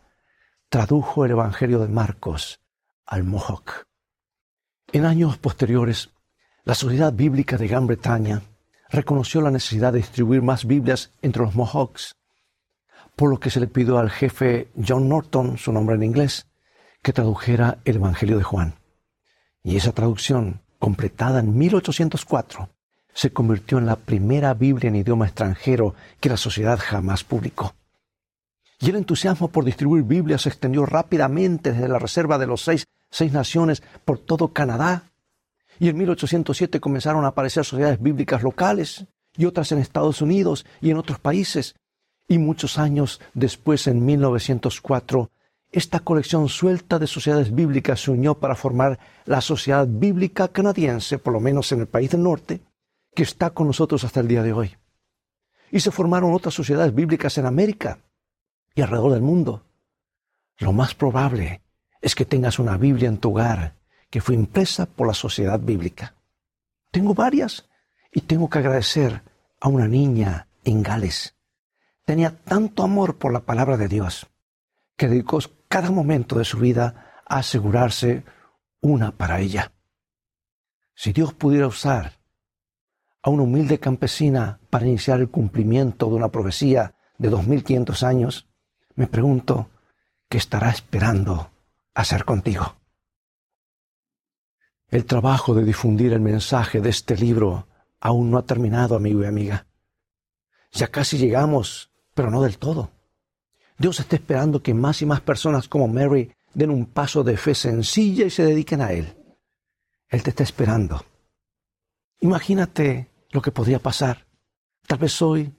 Tradujo 0.69 1.25
el 1.25 1.33
Evangelio 1.33 1.79
de 1.81 1.89
Marcos 1.89 2.61
al 3.07 3.25
Mohawk. 3.25 3.87
En 4.93 5.05
años 5.05 5.39
posteriores, 5.39 6.11
la 6.65 6.75
Sociedad 6.75 7.13
Bíblica 7.13 7.57
de 7.57 7.69
Gran 7.69 7.87
Bretaña 7.87 8.43
reconoció 8.91 9.41
la 9.41 9.51
necesidad 9.51 9.93
de 9.93 9.99
distribuir 9.99 10.43
más 10.43 10.67
Biblias 10.67 11.13
entre 11.21 11.43
los 11.43 11.55
Mohawks, 11.55 12.17
por 13.17 13.31
lo 13.31 13.39
que 13.39 13.51
se 13.51 13.61
le 13.61 13.67
pidió 13.67 13.99
al 13.99 14.11
jefe 14.11 14.69
John 14.77 15.09
Norton, 15.09 15.59
su 15.59 15.73
nombre 15.73 15.97
en 15.97 16.03
inglés, 16.03 16.47
que 17.03 17.13
tradujera 17.13 17.79
el 17.85 17.97
Evangelio 17.97 18.39
de 18.39 18.45
Juan. 18.45 18.75
Y 19.63 19.77
esa 19.77 19.93
traducción, 19.93 20.63
completada 20.79 21.41
en 21.41 21.57
1804, 21.57 22.69
se 23.15 23.33
convirtió 23.33 23.79
en 23.79 23.87
la 23.87 23.97
primera 23.97 24.53
Biblia 24.53 24.89
en 24.89 24.97
idioma 24.97 25.27
extranjero 25.27 25.95
que 26.21 26.29
la 26.29 26.37
sociedad 26.37 26.79
jamás 26.79 27.25
publicó. 27.25 27.75
Y 28.81 28.91
el 28.91 28.97
entusiasmo 28.97 29.49
por 29.49 29.65
distribuir 29.65 30.03
Biblias 30.03 30.43
se 30.43 30.49
extendió 30.49 30.85
rápidamente 30.85 31.73
desde 31.73 31.89
la 31.89 31.99
reserva 31.99 32.39
de 32.39 32.47
los 32.47 32.63
seis, 32.63 32.87
seis 33.11 33.33
naciones 33.33 33.83
por 34.05 34.19
todo 34.19 34.53
Canadá. 34.53 35.05
Y 35.79 35.89
en 35.89 35.97
1807 35.97 36.81
comenzaron 36.81 37.25
a 37.25 37.29
aparecer 37.29 37.65
sociedades 37.65 38.03
bíblicas 38.03 38.43
locales 38.43 39.07
y 39.37 39.47
otras 39.47 39.73
en 39.73 39.79
Estados 39.79 40.21
Unidos 40.21 40.67
y 40.81 40.91
en 40.91 40.99
otros 40.99 41.19
países. 41.19 41.77
Y 42.29 42.39
muchos 42.39 42.79
años 42.79 43.21
después, 43.33 43.87
en 43.87 44.05
1904, 44.05 45.31
esta 45.71 46.01
colección 46.01 46.49
suelta 46.49 46.99
de 46.99 47.07
sociedades 47.07 47.55
bíblicas 47.55 48.01
se 48.01 48.11
unió 48.11 48.39
para 48.39 48.55
formar 48.55 48.99
la 49.25 49.41
Sociedad 49.41 49.87
Bíblica 49.89 50.49
Canadiense, 50.49 51.19
por 51.19 51.33
lo 51.33 51.41
menos 51.41 51.71
en 51.73 51.81
el 51.81 51.87
país 51.87 52.11
del 52.11 52.23
norte, 52.23 52.61
que 53.15 53.23
está 53.23 53.51
con 53.51 53.67
nosotros 53.67 54.05
hasta 54.05 54.21
el 54.21 54.29
día 54.29 54.43
de 54.43 54.53
hoy. 54.53 54.77
Y 55.71 55.81
se 55.81 55.91
formaron 55.91 56.35
otras 56.35 56.55
sociedades 56.55 56.95
bíblicas 56.95 57.39
en 57.39 57.47
América 57.47 57.99
y 58.75 58.83
alrededor 58.83 59.13
del 59.13 59.23
mundo. 59.23 59.65
Lo 60.59 60.73
más 60.73 60.95
probable 60.95 61.63
es 62.01 62.15
que 62.15 62.25
tengas 62.25 62.59
una 62.59 62.77
Biblia 62.77 63.09
en 63.09 63.19
tu 63.19 63.31
hogar 63.31 63.77
que 64.11 64.21
fue 64.21 64.35
impresa 64.35 64.87
por 64.87 65.07
la 65.07 65.15
sociedad 65.15 65.59
bíblica. 65.59 66.15
Tengo 66.91 67.15
varias 67.15 67.69
y 68.13 68.21
tengo 68.21 68.49
que 68.49 68.59
agradecer 68.59 69.23
a 69.61 69.69
una 69.69 69.89
niña 69.89 70.47
en 70.65 70.83
Gales. 70.83 71.35
Tenía 72.05 72.37
tanto 72.37 72.83
amor 72.83 73.17
por 73.17 73.33
la 73.33 73.41
palabra 73.41 73.77
de 73.77 73.89
Dios 73.89 74.29
que 74.97 75.09
dedicó 75.09 75.39
cada 75.69 75.91
momento 75.91 76.39
de 76.39 76.45
su 76.45 76.59
vida 76.59 77.23
a 77.27 77.39
asegurarse 77.39 78.25
una 78.81 79.11
para 79.11 79.41
ella. 79.41 79.73
Si 80.95 81.13
Dios 81.13 81.35
pudiera 81.35 81.67
usar 81.67 82.21
a 83.25 83.31
una 83.31 83.45
humilde 83.45 83.81
campesina 83.81 84.61
para 84.69 84.87
iniciar 84.87 85.19
el 85.19 85.31
cumplimiento 85.31 86.11
de 86.11 86.15
una 86.15 86.29
profecía 86.29 86.95
de 87.17 87.31
2500 87.31 88.03
años, 88.03 88.47
me 88.97 89.07
pregunto, 89.07 89.71
¿qué 90.29 90.37
estará 90.37 90.69
esperando 90.69 91.51
hacer 91.95 92.27
contigo? 92.27 92.77
El 94.89 95.07
trabajo 95.07 95.55
de 95.55 95.65
difundir 95.65 96.13
el 96.13 96.21
mensaje 96.21 96.83
de 96.83 96.91
este 96.91 97.17
libro 97.17 97.67
aún 97.99 98.31
no 98.31 98.37
ha 98.37 98.45
terminado, 98.45 98.95
amigo 98.95 99.23
y 99.23 99.27
amiga. 99.27 99.67
Ya 100.73 100.89
casi 100.89 101.17
llegamos, 101.17 101.91
pero 102.15 102.31
no 102.31 102.43
del 102.43 102.59
todo. 102.59 102.91
Dios 103.79 104.01
está 104.01 104.17
esperando 104.17 104.63
que 104.63 104.75
más 104.75 105.01
y 105.01 105.07
más 105.07 105.23
personas 105.23 105.67
como 105.67 105.89
Mary 105.89 106.31
den 106.53 106.69
un 106.69 106.85
paso 106.85 107.25
de 107.25 107.39
fe 107.39 107.55
sencilla 107.55 108.27
y 108.27 108.31
se 108.31 108.45
dediquen 108.45 108.83
a 108.83 108.93
Él. 108.93 109.17
Él 110.11 110.23
te 110.23 110.29
está 110.29 110.43
esperando. 110.43 111.03
Imagínate 112.21 113.14
lo 113.35 113.43
que 113.43 113.51
podría 113.51 113.81
pasar. 113.81 114.27
Tal 114.87 114.99
vez 114.99 115.21
hoy 115.21 115.53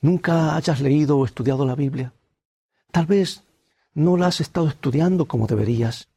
nunca 0.00 0.54
hayas 0.54 0.80
leído 0.80 1.18
o 1.18 1.24
estudiado 1.24 1.66
la 1.66 1.74
Biblia. 1.74 2.14
Tal 2.92 3.04
vez 3.04 3.42
no 3.94 4.16
la 4.16 4.28
has 4.28 4.40
estado 4.40 4.68
estudiando 4.68 5.26
como 5.26 5.48
deberías. 5.48 6.08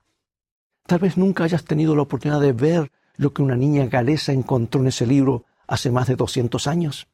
Tal 0.85 0.99
vez 0.99 1.17
nunca 1.17 1.45
hayas 1.45 1.65
tenido 1.65 1.95
la 1.95 2.03
oportunidad 2.03 2.39
de 2.41 2.53
ver 2.53 2.91
lo 3.17 3.33
que 3.33 3.41
una 3.41 3.55
niña 3.55 3.87
galesa 3.87 4.33
encontró 4.33 4.81
en 4.81 4.87
ese 4.87 5.07
libro 5.07 5.45
hace 5.67 5.89
más 5.89 6.07
de 6.07 6.15
200 6.15 6.67
años. 6.67 7.07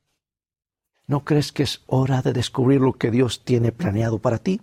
¿No 1.08 1.24
crees 1.24 1.54
que 1.54 1.64
es 1.64 1.84
hora 1.88 2.22
de 2.22 2.34
descubrir 2.34 2.82
lo 2.82 2.94
que 2.94 3.12
Dios 3.12 3.46
tiene 3.46 3.72
planeado 3.72 4.20
para 4.20 4.40
ti? 4.40 4.60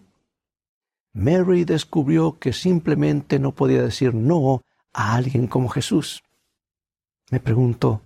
Mary 1.14 1.64
descubrió 1.64 2.38
que 2.38 2.52
simplemente 2.52 3.38
no 3.38 3.52
podía 3.52 3.82
decir 3.82 4.14
no 4.14 4.60
a 4.92 5.14
alguien 5.14 5.46
como 5.46 5.70
Jesús. 5.70 6.22
Me 7.30 7.40
pregunto, 7.40 8.02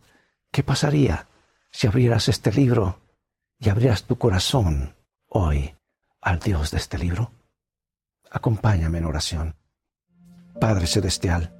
¿Qué 0.52 0.62
pasaría 0.62 1.28
si 1.70 1.86
abrieras 1.86 2.28
este 2.28 2.52
libro 2.52 2.98
y 3.58 3.70
abrieras 3.70 4.04
tu 4.04 4.18
corazón 4.18 4.94
hoy 5.26 5.74
al 6.20 6.40
Dios 6.40 6.70
de 6.70 6.76
este 6.76 6.98
libro? 6.98 7.30
Acompáñame 8.30 8.98
en 8.98 9.06
oración. 9.06 9.56
Padre 10.60 10.86
Celestial, 10.86 11.54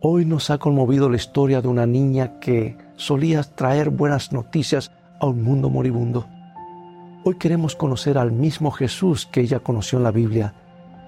hoy 0.00 0.24
nos 0.24 0.50
ha 0.50 0.58
conmovido 0.58 1.10
la 1.10 1.16
historia 1.16 1.60
de 1.60 1.66
una 1.66 1.84
niña 1.84 2.38
que 2.38 2.78
solía 2.94 3.42
traer 3.42 3.90
buenas 3.90 4.30
noticias 4.30 4.92
a 5.18 5.26
un 5.26 5.42
mundo 5.42 5.68
moribundo. 5.68 6.28
Hoy 7.24 7.36
queremos 7.36 7.74
conocer 7.74 8.16
al 8.16 8.30
mismo 8.30 8.70
Jesús 8.70 9.26
que 9.26 9.40
ella 9.40 9.58
conoció 9.58 9.98
en 9.98 10.04
la 10.04 10.12
Biblia 10.12 10.54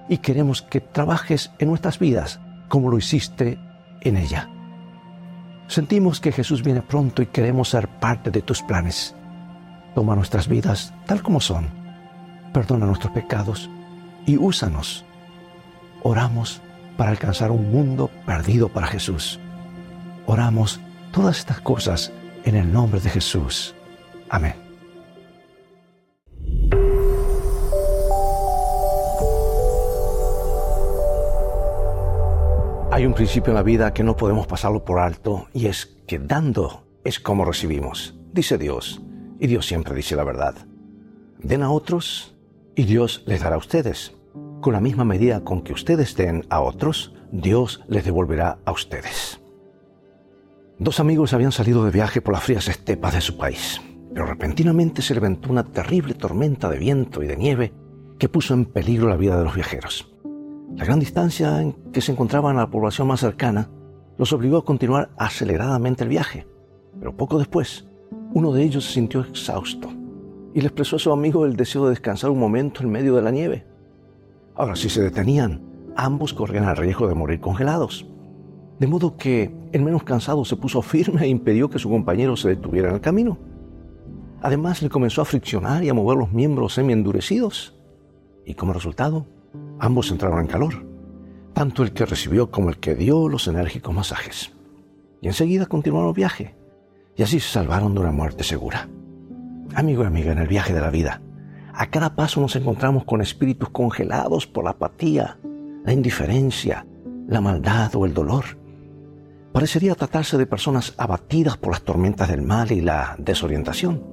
y 0.09 0.17
queremos 0.17 0.61
que 0.61 0.81
trabajes 0.81 1.51
en 1.57 1.69
nuestras 1.69 1.99
vidas 1.99 2.41
como 2.67 2.89
lo 2.89 2.97
hiciste 2.97 3.57
en 4.01 4.17
ella. 4.17 4.49
Sentimos 5.67 6.19
que 6.19 6.31
Jesús 6.31 6.63
viene 6.63 6.81
pronto 6.81 7.21
y 7.21 7.27
queremos 7.27 7.69
ser 7.69 7.87
parte 7.87 8.31
de 8.31 8.41
tus 8.41 8.61
planes. 8.61 9.15
Toma 9.95 10.15
nuestras 10.15 10.47
vidas 10.47 10.93
tal 11.05 11.23
como 11.23 11.39
son. 11.39 11.67
Perdona 12.53 12.85
nuestros 12.85 13.13
pecados 13.13 13.69
y 14.25 14.37
úsanos. 14.37 15.05
Oramos 16.03 16.61
para 16.97 17.11
alcanzar 17.11 17.51
un 17.51 17.71
mundo 17.71 18.09
perdido 18.25 18.69
para 18.69 18.87
Jesús. 18.87 19.39
Oramos 20.27 20.79
todas 21.11 21.39
estas 21.39 21.61
cosas 21.61 22.11
en 22.43 22.55
el 22.55 22.71
nombre 22.71 22.99
de 22.99 23.09
Jesús. 23.09 23.75
Amén. 24.29 24.64
Hay 32.95 33.05
un 33.05 33.13
principio 33.13 33.51
en 33.51 33.55
la 33.55 33.61
vida 33.61 33.93
que 33.93 34.05
no 34.05 34.15
podemos 34.15 34.47
pasarlo 34.47 34.85
por 34.85 34.99
alto 34.99 35.49
y 35.51 35.65
es 35.65 35.97
que 36.07 36.17
dando 36.17 36.87
es 37.03 37.19
como 37.19 37.43
recibimos, 37.43 38.17
dice 38.31 38.57
Dios, 38.57 39.01
y 39.37 39.47
Dios 39.47 39.65
siempre 39.65 39.93
dice 39.93 40.15
la 40.15 40.23
verdad. 40.23 40.55
Den 41.43 41.61
a 41.61 41.71
otros 41.71 42.37
y 42.73 42.85
Dios 42.85 43.25
les 43.25 43.41
dará 43.41 43.55
a 43.55 43.57
ustedes. 43.57 44.15
Con 44.61 44.71
la 44.71 44.79
misma 44.79 45.03
medida 45.03 45.43
con 45.43 45.61
que 45.61 45.73
ustedes 45.73 46.15
den 46.15 46.45
a 46.49 46.61
otros, 46.61 47.13
Dios 47.33 47.83
les 47.89 48.05
devolverá 48.05 48.59
a 48.63 48.71
ustedes. 48.71 49.41
Dos 50.79 51.01
amigos 51.01 51.33
habían 51.33 51.51
salido 51.51 51.83
de 51.83 51.91
viaje 51.91 52.21
por 52.21 52.33
las 52.33 52.45
frías 52.45 52.69
estepas 52.69 53.13
de 53.13 53.19
su 53.19 53.35
país. 53.35 53.81
Pero 54.13 54.25
repentinamente 54.25 55.01
se 55.01 55.15
levantó 55.15 55.49
una 55.49 55.65
terrible 55.65 56.13
tormenta 56.13 56.69
de 56.69 56.79
viento 56.79 57.21
y 57.21 57.27
de 57.27 57.35
nieve 57.35 57.73
que 58.17 58.29
puso 58.29 58.53
en 58.53 58.63
peligro 58.63 59.09
la 59.09 59.17
vida 59.17 59.37
de 59.37 59.43
los 59.43 59.55
viajeros. 59.55 60.14
La 60.75 60.83
gran 60.83 60.99
distancia 60.99 61.61
en 61.61 61.71
que 61.93 62.01
se 62.01 62.11
encontraban 62.11 62.57
a 62.57 62.61
la 62.61 62.69
población 62.69 63.07
más 63.07 63.21
cercana 63.21 63.69
los 64.17 64.33
obligó 64.33 64.57
a 64.57 64.65
continuar 64.65 65.09
aceleradamente 65.17 66.03
el 66.03 66.09
viaje, 66.09 66.45
pero 66.99 67.15
poco 67.15 67.37
después, 67.37 67.87
uno 68.33 68.51
de 68.51 68.63
ellos 68.63 68.85
se 68.85 68.93
sintió 68.93 69.21
exhausto 69.21 69.89
y 70.53 70.59
le 70.59 70.67
expresó 70.67 70.97
a 70.97 70.99
su 70.99 71.11
amigo 71.13 71.45
el 71.45 71.55
deseo 71.55 71.85
de 71.85 71.91
descansar 71.91 72.29
un 72.29 72.39
momento 72.39 72.83
en 72.83 72.89
medio 72.89 73.15
de 73.15 73.21
la 73.21 73.31
nieve. 73.31 73.65
Ahora, 74.53 74.75
si 74.75 74.89
se 74.89 75.01
detenían, 75.01 75.61
ambos 75.95 76.33
corrían 76.33 76.67
el 76.67 76.75
riesgo 76.75 77.07
de 77.07 77.15
morir 77.15 77.39
congelados. 77.39 78.05
De 78.79 78.87
modo 78.87 79.15
que 79.15 79.55
el 79.71 79.81
menos 79.81 80.03
cansado 80.03 80.43
se 80.43 80.57
puso 80.57 80.81
firme 80.81 81.23
e 81.23 81.27
impidió 81.29 81.69
que 81.69 81.79
su 81.79 81.89
compañero 81.89 82.35
se 82.35 82.49
detuviera 82.49 82.89
en 82.89 82.95
el 82.95 83.01
camino. 83.01 83.37
Además, 84.41 84.81
le 84.81 84.89
comenzó 84.89 85.21
a 85.21 85.25
friccionar 85.25 85.83
y 85.83 85.89
a 85.89 85.93
mover 85.93 86.17
los 86.17 86.31
miembros 86.31 86.73
semi-endurecidos. 86.73 87.75
Y 88.45 88.53
como 88.53 88.73
resultado, 88.73 89.25
ambos 89.79 90.11
entraron 90.11 90.41
en 90.41 90.47
calor, 90.47 90.85
tanto 91.53 91.83
el 91.83 91.93
que 91.93 92.05
recibió 92.05 92.51
como 92.51 92.69
el 92.69 92.77
que 92.77 92.95
dio 92.95 93.29
los 93.29 93.47
enérgicos 93.47 93.93
masajes. 93.93 94.53
Y 95.21 95.27
enseguida 95.27 95.65
continuaron 95.65 96.09
el 96.09 96.15
viaje, 96.15 96.55
y 97.15 97.23
así 97.23 97.39
se 97.39 97.49
salvaron 97.49 97.93
de 97.93 98.01
una 98.01 98.11
muerte 98.11 98.43
segura. 98.43 98.89
Amigo 99.73 100.03
y 100.03 100.07
amiga, 100.07 100.31
en 100.31 100.39
el 100.39 100.47
viaje 100.47 100.73
de 100.73 100.81
la 100.81 100.89
vida, 100.89 101.21
a 101.73 101.87
cada 101.87 102.15
paso 102.15 102.39
nos 102.39 102.55
encontramos 102.55 103.03
con 103.03 103.21
espíritus 103.21 103.69
congelados 103.69 104.47
por 104.47 104.63
la 104.63 104.71
apatía, 104.71 105.37
la 105.83 105.93
indiferencia, 105.93 106.85
la 107.27 107.41
maldad 107.41 107.93
o 107.95 108.05
el 108.05 108.13
dolor. 108.13 108.45
Parecería 109.51 109.95
tratarse 109.95 110.37
de 110.37 110.45
personas 110.45 110.93
abatidas 110.97 111.57
por 111.57 111.71
las 111.71 111.81
tormentas 111.81 112.29
del 112.29 112.41
mal 112.41 112.71
y 112.71 112.81
la 112.81 113.15
desorientación. 113.17 114.03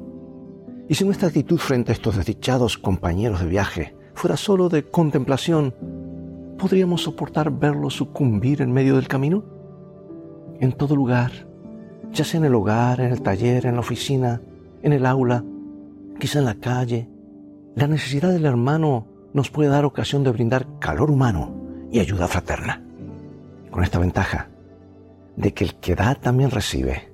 Y 0.89 0.95
si 0.95 1.05
nuestra 1.05 1.29
actitud 1.29 1.59
frente 1.59 1.93
a 1.93 1.95
estos 1.95 2.17
desdichados 2.17 2.79
compañeros 2.79 3.41
de 3.41 3.47
viaje 3.47 3.97
fuera 4.15 4.37
solo 4.37 4.69
de 4.69 4.85
contemplación, 4.85 5.75
¿podríamos 6.59 7.03
soportar 7.03 7.51
verlos 7.51 7.95
sucumbir 7.95 8.63
en 8.63 8.73
medio 8.73 8.97
del 8.97 9.09
camino? 9.09 9.45
En 10.61 10.73
todo 10.73 10.95
lugar, 10.95 11.33
ya 12.13 12.25
sea 12.25 12.39
en 12.39 12.45
el 12.45 12.55
hogar, 12.55 13.01
en 13.01 13.13
el 13.13 13.23
taller, 13.23 13.67
en 13.67 13.75
la 13.75 13.81
oficina, 13.81 14.41
en 14.83 14.93
el 14.93 15.07
aula, 15.07 15.45
quizá 16.19 16.39
en 16.39 16.45
la 16.45 16.55
calle, 16.55 17.09
la 17.75 17.87
necesidad 17.87 18.31
del 18.31 18.45
hermano 18.45 19.07
nos 19.33 19.51
puede 19.51 19.71
dar 19.71 19.85
ocasión 19.85 20.23
de 20.25 20.31
brindar 20.31 20.67
calor 20.79 21.11
humano 21.11 21.55
y 21.91 22.01
ayuda 22.01 22.29
fraterna. 22.29 22.83
Con 23.71 23.83
esta 23.83 23.99
ventaja 23.99 24.49
de 25.37 25.55
que 25.55 25.65
el 25.65 25.75
que 25.77 25.95
da 25.95 26.15
también 26.15 26.51
recibe, 26.51 27.11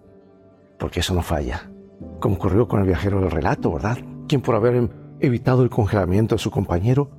porque 0.78 1.00
eso 1.00 1.14
no 1.14 1.22
falla, 1.22 1.70
como 2.18 2.34
ocurrió 2.34 2.66
con 2.66 2.80
el 2.80 2.86
viajero 2.86 3.20
del 3.20 3.30
relato, 3.30 3.72
¿verdad? 3.72 3.98
Quien 4.26 4.40
por 4.40 4.56
haber 4.56 4.90
evitado 5.20 5.62
el 5.62 5.70
congelamiento 5.70 6.34
de 6.34 6.40
su 6.40 6.50
compañero, 6.50 7.10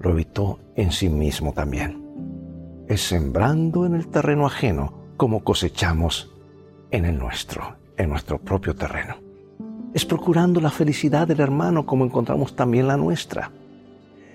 lo 0.00 0.10
evitó 0.10 0.58
en 0.76 0.92
sí 0.92 1.08
mismo 1.08 1.52
también. 1.52 2.02
Es 2.88 3.02
sembrando 3.02 3.86
en 3.86 3.94
el 3.94 4.08
terreno 4.08 4.46
ajeno 4.46 5.04
como 5.16 5.44
cosechamos 5.44 6.32
en 6.90 7.04
el 7.04 7.18
nuestro, 7.18 7.76
en 7.96 8.10
nuestro 8.10 8.38
propio 8.38 8.74
terreno. 8.74 9.16
Es 9.94 10.04
procurando 10.04 10.60
la 10.60 10.70
felicidad 10.70 11.26
del 11.26 11.40
hermano 11.40 11.86
como 11.86 12.04
encontramos 12.04 12.56
también 12.56 12.88
la 12.88 12.96
nuestra. 12.96 13.50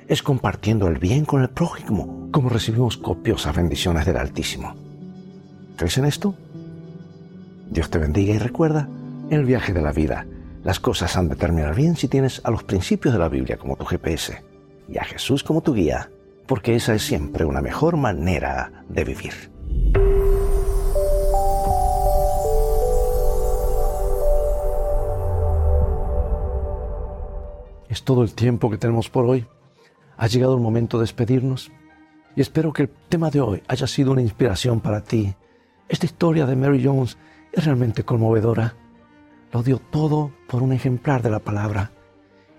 Es 0.07 0.23
compartiendo 0.23 0.87
el 0.87 0.97
bien 0.97 1.25
con 1.25 1.41
el 1.41 1.49
prójimo 1.49 2.29
como 2.31 2.49
recibimos 2.49 2.97
copiosas 2.97 3.55
bendiciones 3.55 4.05
del 4.05 4.17
Altísimo. 4.17 4.73
¿Crees 5.75 5.97
en 5.97 6.05
esto? 6.05 6.35
Dios 7.69 7.89
te 7.89 7.99
bendiga 7.99 8.33
y 8.33 8.39
recuerda, 8.39 8.89
el 9.29 9.45
viaje 9.45 9.73
de 9.73 9.81
la 9.81 9.91
vida, 9.91 10.25
las 10.69 10.79
cosas 10.79 11.17
han 11.17 11.29
de 11.29 11.35
terminar 11.35 11.73
bien 11.73 11.95
si 11.95 12.07
tienes 12.07 12.41
a 12.43 12.51
los 12.51 12.63
principios 12.63 13.11
de 13.11 13.19
la 13.19 13.27
Biblia 13.27 13.57
como 13.57 13.75
tu 13.75 13.85
GPS 13.85 14.43
y 14.87 14.99
a 14.99 15.03
Jesús 15.03 15.43
como 15.43 15.61
tu 15.61 15.73
guía, 15.73 16.11
porque 16.45 16.75
esa 16.75 16.93
es 16.93 17.01
siempre 17.01 17.43
una 17.43 17.59
mejor 17.59 17.97
manera 17.97 18.85
de 18.87 19.03
vivir. 19.03 19.33
Es 27.89 28.03
todo 28.03 28.21
el 28.21 28.35
tiempo 28.35 28.69
que 28.69 28.77
tenemos 28.77 29.09
por 29.09 29.25
hoy. 29.25 29.47
Ha 30.17 30.27
llegado 30.27 30.53
el 30.53 30.61
momento 30.61 30.99
de 30.99 31.05
despedirnos 31.05 31.71
y 32.35 32.41
espero 32.41 32.73
que 32.73 32.83
el 32.83 32.89
tema 33.09 33.31
de 33.31 33.41
hoy 33.41 33.63
haya 33.67 33.87
sido 33.87 34.11
una 34.11 34.21
inspiración 34.21 34.81
para 34.81 35.01
ti. 35.01 35.33
Esta 35.87 36.05
historia 36.05 36.45
de 36.45 36.55
Mary 36.55 36.83
Jones 36.85 37.17
es 37.53 37.65
realmente 37.65 38.03
conmovedora. 38.05 38.75
Lo 39.51 39.63
dio 39.63 39.79
todo 39.79 40.31
por 40.47 40.61
un 40.61 40.73
ejemplar 40.73 41.23
de 41.23 41.31
la 41.31 41.39
palabra 41.39 41.91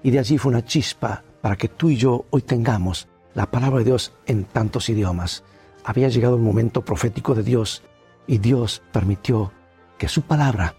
y 0.02 0.10
de 0.10 0.18
allí 0.18 0.38
fue 0.38 0.50
una 0.50 0.64
chispa 0.64 1.22
para 1.40 1.56
que 1.56 1.68
tú 1.68 1.90
y 1.90 1.96
yo 1.96 2.26
hoy 2.30 2.42
tengamos 2.42 3.08
la 3.34 3.46
palabra 3.46 3.78
de 3.78 3.84
Dios 3.84 4.12
en 4.26 4.44
tantos 4.44 4.88
idiomas. 4.88 5.44
Había 5.84 6.08
llegado 6.08 6.34
el 6.34 6.42
momento 6.42 6.84
profético 6.84 7.34
de 7.34 7.44
Dios 7.44 7.82
y 8.26 8.38
Dios 8.38 8.82
permitió 8.92 9.52
que 9.98 10.08
su 10.08 10.22
palabra 10.22 10.74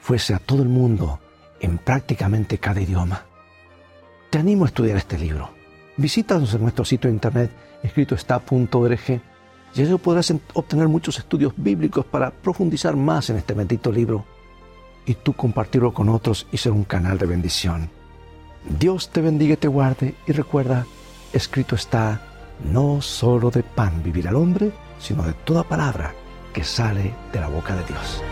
fuese 0.00 0.34
a 0.34 0.38
todo 0.38 0.62
el 0.62 0.68
mundo 0.68 1.18
en 1.60 1.78
prácticamente 1.78 2.58
cada 2.58 2.80
idioma. 2.80 3.24
Te 4.30 4.38
animo 4.38 4.64
a 4.64 4.68
estudiar 4.68 4.96
este 4.96 5.18
libro. 5.18 5.50
Visítanos 5.96 6.54
en 6.54 6.62
nuestro 6.62 6.84
sitio 6.84 7.08
de 7.08 7.14
internet 7.14 7.50
escritoestá.org 7.82 9.20
y 9.74 9.82
allí 9.82 9.96
podrás 9.98 10.32
obtener 10.54 10.88
muchos 10.88 11.18
estudios 11.18 11.52
bíblicos 11.56 12.04
para 12.04 12.30
profundizar 12.30 12.94
más 12.94 13.30
en 13.30 13.36
este 13.36 13.54
bendito 13.54 13.90
libro 13.90 14.24
y 15.10 15.14
tú 15.14 15.32
compartirlo 15.32 15.92
con 15.92 16.08
otros 16.08 16.46
y 16.52 16.56
ser 16.56 16.70
un 16.70 16.84
canal 16.84 17.18
de 17.18 17.26
bendición. 17.26 17.90
Dios 18.78 19.10
te 19.10 19.20
bendiga 19.20 19.54
y 19.54 19.56
te 19.56 19.66
guarde 19.66 20.14
y 20.24 20.30
recuerda, 20.30 20.86
escrito 21.32 21.74
está, 21.74 22.22
no 22.62 23.02
solo 23.02 23.50
de 23.50 23.64
pan 23.64 24.04
vivir 24.04 24.28
al 24.28 24.36
hombre, 24.36 24.70
sino 25.00 25.24
de 25.24 25.32
toda 25.32 25.64
palabra 25.64 26.14
que 26.54 26.62
sale 26.62 27.12
de 27.32 27.40
la 27.40 27.48
boca 27.48 27.74
de 27.74 27.84
Dios. 27.86 28.22